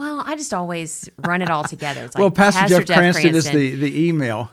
Well, 0.00 0.22
I 0.24 0.34
just 0.34 0.54
always 0.54 1.10
run 1.18 1.42
it 1.42 1.50
all 1.50 1.64
together. 1.64 2.04
It's 2.04 2.14
like 2.14 2.20
well, 2.20 2.30
Pastor, 2.30 2.60
Pastor 2.60 2.78
Jeff, 2.78 2.86
Jeff 2.86 2.96
Cranston, 2.96 3.30
Cranston, 3.32 3.54
is 3.58 3.80
the, 3.80 3.80
the 3.80 4.08
email. 4.08 4.50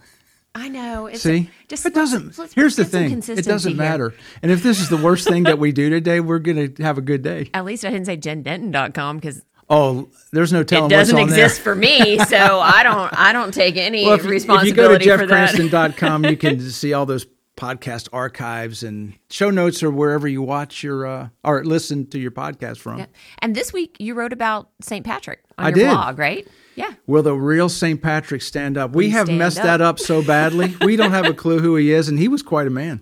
I 0.58 0.68
know. 0.70 1.06
It's 1.06 1.22
See, 1.22 1.50
just 1.68 1.86
it 1.86 1.94
doesn't. 1.94 2.26
Let's, 2.26 2.40
let's 2.40 2.54
here's 2.54 2.76
the 2.76 2.86
thing: 2.86 3.12
it 3.12 3.46
doesn't 3.46 3.74
here. 3.74 3.78
matter. 3.78 4.14
And 4.42 4.52
if 4.52 4.64
this 4.64 4.80
is 4.80 4.90
the 4.90 4.98
worst 4.98 5.28
thing 5.28 5.44
that 5.44 5.60
we 5.60 5.72
do 5.72 5.90
today, 5.90 6.20
we're 6.20 6.40
going 6.40 6.74
to 6.74 6.84
have 6.84 6.98
a 6.98 7.02
good 7.02 7.22
day. 7.22 7.50
At 7.54 7.64
least 7.66 7.86
I 7.86 7.92
didn't 7.92 8.06
say 8.08 8.18
jendenton.com 8.18 9.18
because 9.18 9.44
Oh, 9.70 10.10
there's 10.32 10.54
no 10.54 10.64
telling. 10.64 10.90
It 10.92 10.96
doesn't 10.96 11.18
exist 11.18 11.58
there. 11.58 11.64
for 11.64 11.76
me, 11.76 12.18
so 12.20 12.38
I 12.62 12.84
don't. 12.84 13.14
I 13.18 13.34
don't 13.34 13.54
take 13.54 13.76
any 13.78 14.06
well, 14.06 14.16
if, 14.16 14.26
responsibility 14.26 15.06
if 15.06 15.12
you 15.12 15.18
go 15.18 15.28
to 15.28 15.34
jeffcranston.com, 15.34 16.26
you 16.26 16.38
can 16.38 16.60
see 16.70 16.94
all 16.94 17.06
those 17.06 17.28
podcast 17.58 18.08
archives 18.14 18.84
and 18.84 19.16
show 19.30 19.50
notes 19.50 19.84
or 19.84 19.92
wherever 19.92 20.28
you 20.28 20.42
watch 20.42 20.84
your 20.84 21.06
uh, 21.06 21.30
or 21.44 21.66
listen 21.66 22.08
to 22.08 22.20
your 22.20 22.32
podcast 22.32 22.78
from. 22.78 23.00
Yeah. 23.00 23.06
And 23.40 23.56
this 23.56 23.74
week 23.74 23.98
you 24.00 24.14
wrote 24.14 24.32
about 24.32 24.70
St. 24.82 25.06
Patrick 25.06 25.44
on 25.58 25.66
I 25.66 25.70
your 25.70 25.76
did. 25.76 25.90
blog, 25.90 26.20
right? 26.20 26.48
Yeah. 26.78 26.94
Will 27.08 27.24
the 27.24 27.34
real 27.34 27.70
St. 27.70 28.00
Patrick 28.00 28.44
stand 28.44 28.78
up? 28.78 28.96
We, 28.96 29.10
have 29.10 29.28
messed 29.28 29.58
up. 29.58 29.64
that 29.64 29.82
up 29.82 29.98
so 29.98 30.24
badly. 30.24 30.76
we 30.82 30.96
don't 30.96 31.12
have 31.12 31.26
a 31.26 31.34
clue 31.34 31.60
who 31.60 31.76
he 31.76 31.92
is, 31.92 32.08
and 32.08 32.20
he 32.20 32.28
was 32.28 32.44
quite 32.44 32.68
a 32.68 32.70
man. 32.70 33.02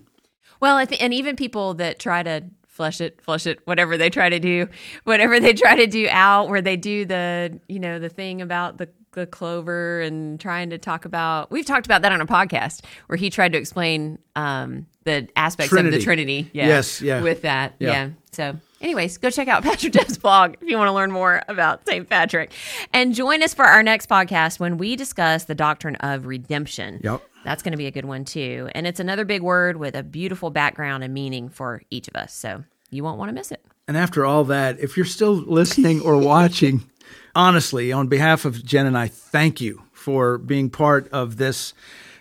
Well, 0.60 0.84
th- 0.86 1.00
and 1.00 1.12
even 1.12 1.36
people 1.36 1.74
that 1.74 1.98
try 1.98 2.22
to 2.22 2.44
flush 2.66 3.02
it, 3.02 3.20
flush 3.20 3.46
it, 3.46 3.60
whatever 3.66 3.98
they 3.98 4.08
try 4.08 4.30
to 4.30 4.38
do, 4.38 4.68
whatever 5.04 5.38
they 5.38 5.52
try 5.52 5.76
to 5.76 5.86
do 5.86 6.08
out, 6.10 6.48
where 6.48 6.62
they 6.62 6.78
do 6.78 7.04
the, 7.04 7.60
you 7.68 7.78
know, 7.78 7.98
the 7.98 8.08
thing 8.08 8.40
about 8.40 8.78
the 8.78 8.88
the 9.12 9.26
clover 9.26 10.02
and 10.02 10.38
trying 10.38 10.70
to 10.70 10.78
talk 10.78 11.04
about. 11.06 11.50
We've 11.50 11.64
talked 11.64 11.86
about 11.86 12.02
that 12.02 12.12
on 12.12 12.20
a 12.20 12.26
podcast 12.26 12.82
where 13.06 13.16
he 13.16 13.30
tried 13.30 13.52
to 13.52 13.58
explain 13.58 14.18
um, 14.36 14.86
the 15.04 15.26
aspects 15.36 15.70
Trinity. 15.70 15.96
of 15.96 16.00
the 16.00 16.04
Trinity. 16.04 16.50
Yeah, 16.52 16.66
yes, 16.66 17.00
yeah, 17.02 17.22
with 17.22 17.42
that, 17.42 17.74
yeah. 17.78 17.90
yeah. 17.90 18.10
So 18.32 18.56
anyways, 18.80 19.18
go 19.18 19.30
check 19.30 19.48
out 19.48 19.62
Patrick 19.64 19.92
Jeff's 19.92 20.18
blog 20.18 20.54
if 20.60 20.68
you 20.68 20.76
want 20.76 20.88
to 20.88 20.92
learn 20.92 21.10
more 21.10 21.42
about 21.48 21.86
St. 21.86 22.08
Patrick. 22.08 22.52
And 22.92 23.14
join 23.14 23.42
us 23.42 23.54
for 23.54 23.64
our 23.64 23.82
next 23.82 24.08
podcast 24.08 24.60
when 24.60 24.78
we 24.78 24.96
discuss 24.96 25.44
the 25.44 25.54
doctrine 25.54 25.96
of 25.96 26.26
redemption. 26.26 27.00
Yep. 27.02 27.22
That's 27.44 27.62
going 27.62 27.72
to 27.72 27.78
be 27.78 27.86
a 27.86 27.90
good 27.92 28.06
one 28.06 28.24
too. 28.24 28.68
And 28.74 28.86
it's 28.86 29.00
another 29.00 29.24
big 29.24 29.42
word 29.42 29.76
with 29.76 29.94
a 29.94 30.02
beautiful 30.02 30.50
background 30.50 31.04
and 31.04 31.14
meaning 31.14 31.48
for 31.48 31.82
each 31.90 32.08
of 32.08 32.16
us. 32.16 32.34
So 32.34 32.64
you 32.90 33.04
won't 33.04 33.18
want 33.18 33.28
to 33.28 33.34
miss 33.34 33.52
it. 33.52 33.64
And 33.88 33.96
after 33.96 34.24
all 34.24 34.44
that, 34.44 34.80
if 34.80 34.96
you're 34.96 35.06
still 35.06 35.34
listening 35.34 36.00
or 36.00 36.16
watching, 36.16 36.90
honestly, 37.36 37.92
on 37.92 38.08
behalf 38.08 38.44
of 38.44 38.64
Jen 38.64 38.86
and 38.86 38.98
I, 38.98 39.06
thank 39.08 39.60
you 39.60 39.82
for 39.92 40.38
being 40.38 40.70
part 40.70 41.08
of 41.12 41.36
this 41.36 41.72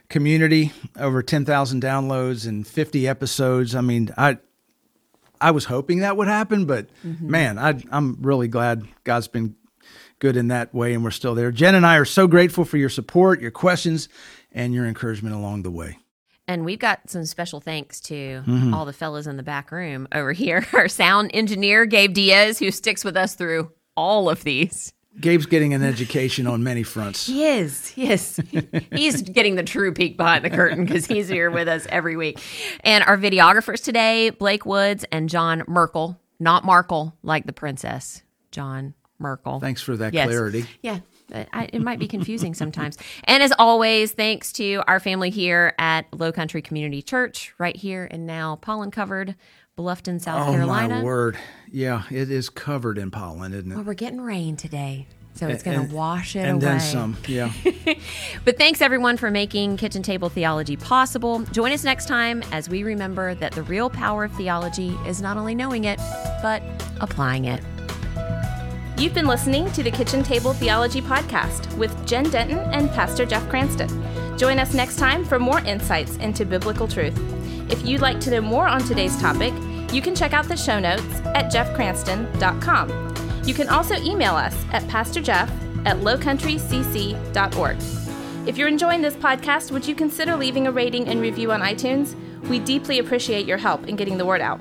community. 0.10 0.74
Over 0.98 1.24
10,000 1.24 1.82
downloads 1.82 2.48
and 2.48 2.66
50 2.68 3.08
episodes. 3.08 3.74
I 3.74 3.82
mean, 3.82 4.14
I 4.18 4.38
I 5.42 5.52
was 5.52 5.66
hoping 5.66 6.00
that 6.00 6.18
would 6.18 6.28
happen, 6.28 6.66
but 6.66 6.88
mm-hmm. 7.06 7.30
man, 7.30 7.60
I, 7.60 7.82
I'm 7.92 8.22
really 8.22 8.48
glad 8.48 8.88
God's 9.04 9.28
been 9.28 9.56
good 10.20 10.38
in 10.38 10.48
that 10.48 10.74
way, 10.74 10.94
and 10.94 11.04
we're 11.04 11.12
still 11.12 11.36
there. 11.36 11.52
Jen 11.52 11.76
and 11.76 11.86
I 11.86 11.98
are 11.98 12.06
so 12.06 12.28
grateful 12.28 12.66
for 12.66 12.78
your 12.78 12.90
support, 12.90 13.42
your 13.42 13.52
questions, 13.52 14.10
and 14.52 14.74
your 14.74 14.86
encouragement 14.86 15.36
along 15.36 15.64
the 15.64 15.72
way. 15.72 16.00
And 16.48 16.64
we've 16.64 16.80
got 16.80 17.10
some 17.10 17.26
special 17.26 17.60
thanks 17.60 18.00
to 18.02 18.44
mm-hmm. 18.46 18.74
all 18.74 18.86
the 18.86 18.94
fellas 18.94 19.28
in 19.28 19.38
the 19.38 19.44
back 19.44 19.72
room 19.72 20.08
over 20.12 20.32
here. 20.34 20.66
Our 20.74 20.88
sound 20.88 21.32
engineer, 21.34 21.86
Gabe 21.86 22.14
Diaz, 22.14 22.60
who 22.60 22.72
sticks 22.72 23.04
with 23.04 23.18
us 23.18 23.36
through 23.36 23.72
all 23.96 24.30
of 24.30 24.44
these. 24.44 24.94
Gabe's 25.20 25.46
getting 25.46 25.74
an 25.74 25.84
education 25.84 26.48
on 26.48 26.64
many 26.64 26.84
fronts. 26.84 27.28
He 27.28 27.46
is. 27.46 27.94
Yes. 27.96 28.40
he's 28.94 29.22
getting 29.22 29.56
the 29.56 29.64
true 29.64 29.94
peek 29.94 30.18
behind 30.18 30.44
the 30.44 30.50
curtain 30.50 30.86
because 30.86 31.06
he's 31.06 31.28
here 31.30 31.50
with 31.50 31.68
us 31.68 31.88
every 31.90 32.18
week. 32.18 32.40
And 32.82 33.04
our 33.06 33.18
videographers 33.18 33.84
today, 33.84 34.30
Blake 34.32 34.66
Woods 34.66 35.06
and 35.12 35.30
John 35.30 35.64
Merkel, 35.68 36.20
not 36.40 36.66
Markle 36.66 37.16
like 37.24 37.46
the 37.46 37.54
princess, 37.54 38.22
John 38.52 38.94
Merkel. 39.18 39.60
Thanks 39.60 39.82
for 39.82 39.96
that 39.98 40.14
yes. 40.14 40.28
clarity. 40.28 40.66
Yeah. 40.82 41.00
I, 41.34 41.70
it 41.74 41.82
might 41.82 41.98
be 41.98 42.08
confusing 42.08 42.54
sometimes. 42.54 42.98
And 43.24 43.42
as 43.42 43.52
always, 43.58 44.12
thanks 44.12 44.52
to 44.54 44.84
our 44.88 45.00
family 45.00 45.32
here 45.32 45.74
at 45.80 46.06
Low 46.14 46.32
Country 46.32 46.62
Community 46.62 47.02
Church, 47.02 47.54
right 47.58 47.76
here 47.76 48.08
and 48.12 48.28
now 48.28 48.58
pollen 48.58 48.92
covered 48.92 49.36
Bluffton, 49.78 50.22
South 50.22 50.48
oh, 50.48 50.52
Carolina. 50.54 50.96
Oh 50.96 50.98
my 51.00 51.04
word! 51.04 51.38
Yeah, 51.70 52.04
it 52.10 52.32
is 52.32 52.50
covered 52.50 52.98
in 52.98 53.12
pollen, 53.12 53.54
isn't 53.54 53.70
it? 53.70 53.76
Well, 53.76 53.84
we're 53.84 53.94
getting 53.94 54.22
rain 54.22 54.56
today. 54.56 55.06
So 55.34 55.50
it's 55.50 55.64
going 55.64 55.90
to 55.90 55.94
wash 55.94 56.38
it 56.38 56.40
and 56.40 56.64
away. 56.64 56.72
then 56.72 56.80
some. 56.80 57.18
Yeah. 57.28 57.52
But 58.46 58.58
thanks 58.58 58.80
everyone 58.80 59.18
for 59.18 59.30
making 59.30 59.76
Kitchen 59.76 60.02
Table 60.02 60.30
Theology 60.30 60.78
possible. 60.78 61.40
Join 61.52 61.74
us 61.74 61.84
next 61.84 62.08
time 62.08 62.42
as 62.54 62.70
we 62.70 62.84
remember 62.84 63.36
that 63.36 63.52
the 63.52 63.64
real 63.64 63.90
power 63.90 64.24
of 64.24 64.32
theology 64.34 64.96
is 65.06 65.22
not 65.22 65.36
only 65.36 65.56
knowing 65.56 65.84
it, 65.84 66.00
but 66.42 66.64
applying 67.02 67.46
it. 67.46 67.62
You've 68.98 69.14
been 69.14 69.28
listening 69.28 69.70
to 69.74 69.84
the 69.84 69.92
Kitchen 69.92 70.24
Table 70.24 70.54
Theology 70.54 71.02
Podcast 71.02 71.76
with 71.78 72.08
Jen 72.08 72.30
Denton 72.30 72.60
and 72.72 72.90
Pastor 72.92 73.26
Jeff 73.26 73.50
Cranston. 73.50 73.90
Join 74.38 74.58
us 74.58 74.74
next 74.74 74.98
time 74.98 75.26
for 75.26 75.38
more 75.38 75.60
insights 75.62 76.16
into 76.18 76.46
biblical 76.46 76.88
truth. 76.88 77.20
If 77.70 77.84
you'd 77.84 78.02
like 78.02 78.20
to 78.22 78.32
know 78.32 78.42
more 78.42 78.68
on 78.68 78.84
today's 78.84 79.20
topic, 79.20 79.52
you 79.96 80.02
can 80.02 80.14
check 80.14 80.34
out 80.34 80.46
the 80.50 80.58
show 80.58 80.78
notes 80.78 81.22
at 81.34 81.46
jeffcranston.com. 81.46 83.44
You 83.46 83.54
can 83.54 83.70
also 83.70 83.96
email 84.02 84.36
us 84.36 84.54
at 84.74 84.84
pastorjeff 84.84 85.50
at 85.86 85.98
lowcountrycc.org. 85.98 87.78
If 88.46 88.58
you're 88.58 88.68
enjoying 88.68 89.02
this 89.02 89.16
podcast, 89.16 89.72
would 89.72 89.88
you 89.88 89.96
consider 89.96 90.36
leaving 90.36 90.68
a 90.68 90.72
rating 90.72 91.08
and 91.08 91.22
review 91.22 91.54
on 91.54 91.62
iTunes? 91.62 92.14
We 92.50 92.60
deeply 92.60 93.00
appreciate 93.00 93.46
your 93.46 93.58
help 93.58 93.88
in 93.88 93.96
getting 93.96 94.18
the 94.18 94.26
word 94.26 94.42
out. 94.42 94.60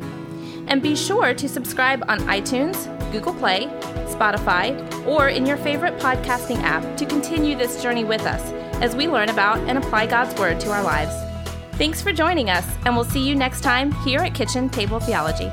And 0.69 0.81
be 0.81 0.95
sure 0.95 1.35
to 1.35 1.49
subscribe 1.49 2.05
on 2.09 2.21
iTunes, 2.21 2.87
Google 3.11 3.35
Play, 3.35 3.67
Spotify, 4.07 5.05
or 5.05 5.29
in 5.29 5.47
your 5.47 5.57
favorite 5.57 5.99
podcasting 5.99 6.63
app 6.63 6.97
to 6.97 7.05
continue 7.05 7.57
this 7.57 7.83
journey 7.83 8.05
with 8.05 8.23
us 8.23 8.53
as 8.81 8.95
we 8.95 9.09
learn 9.09 9.31
about 9.31 9.59
and 9.69 9.79
apply 9.79 10.07
God's 10.07 10.39
Word 10.39 10.61
to 10.61 10.71
our 10.71 10.83
lives. 10.85 11.34
Thanks 11.77 12.01
for 12.01 12.13
joining 12.13 12.51
us, 12.51 12.65
and 12.87 12.95
we'll 12.95 13.05
see 13.05 13.27
you 13.29 13.35
next 13.35 13.63
time 13.63 13.91
here 14.05 14.21
at 14.21 14.33
Kitchen 14.33 14.69
Table 14.69 15.01
Theology. 15.01 15.51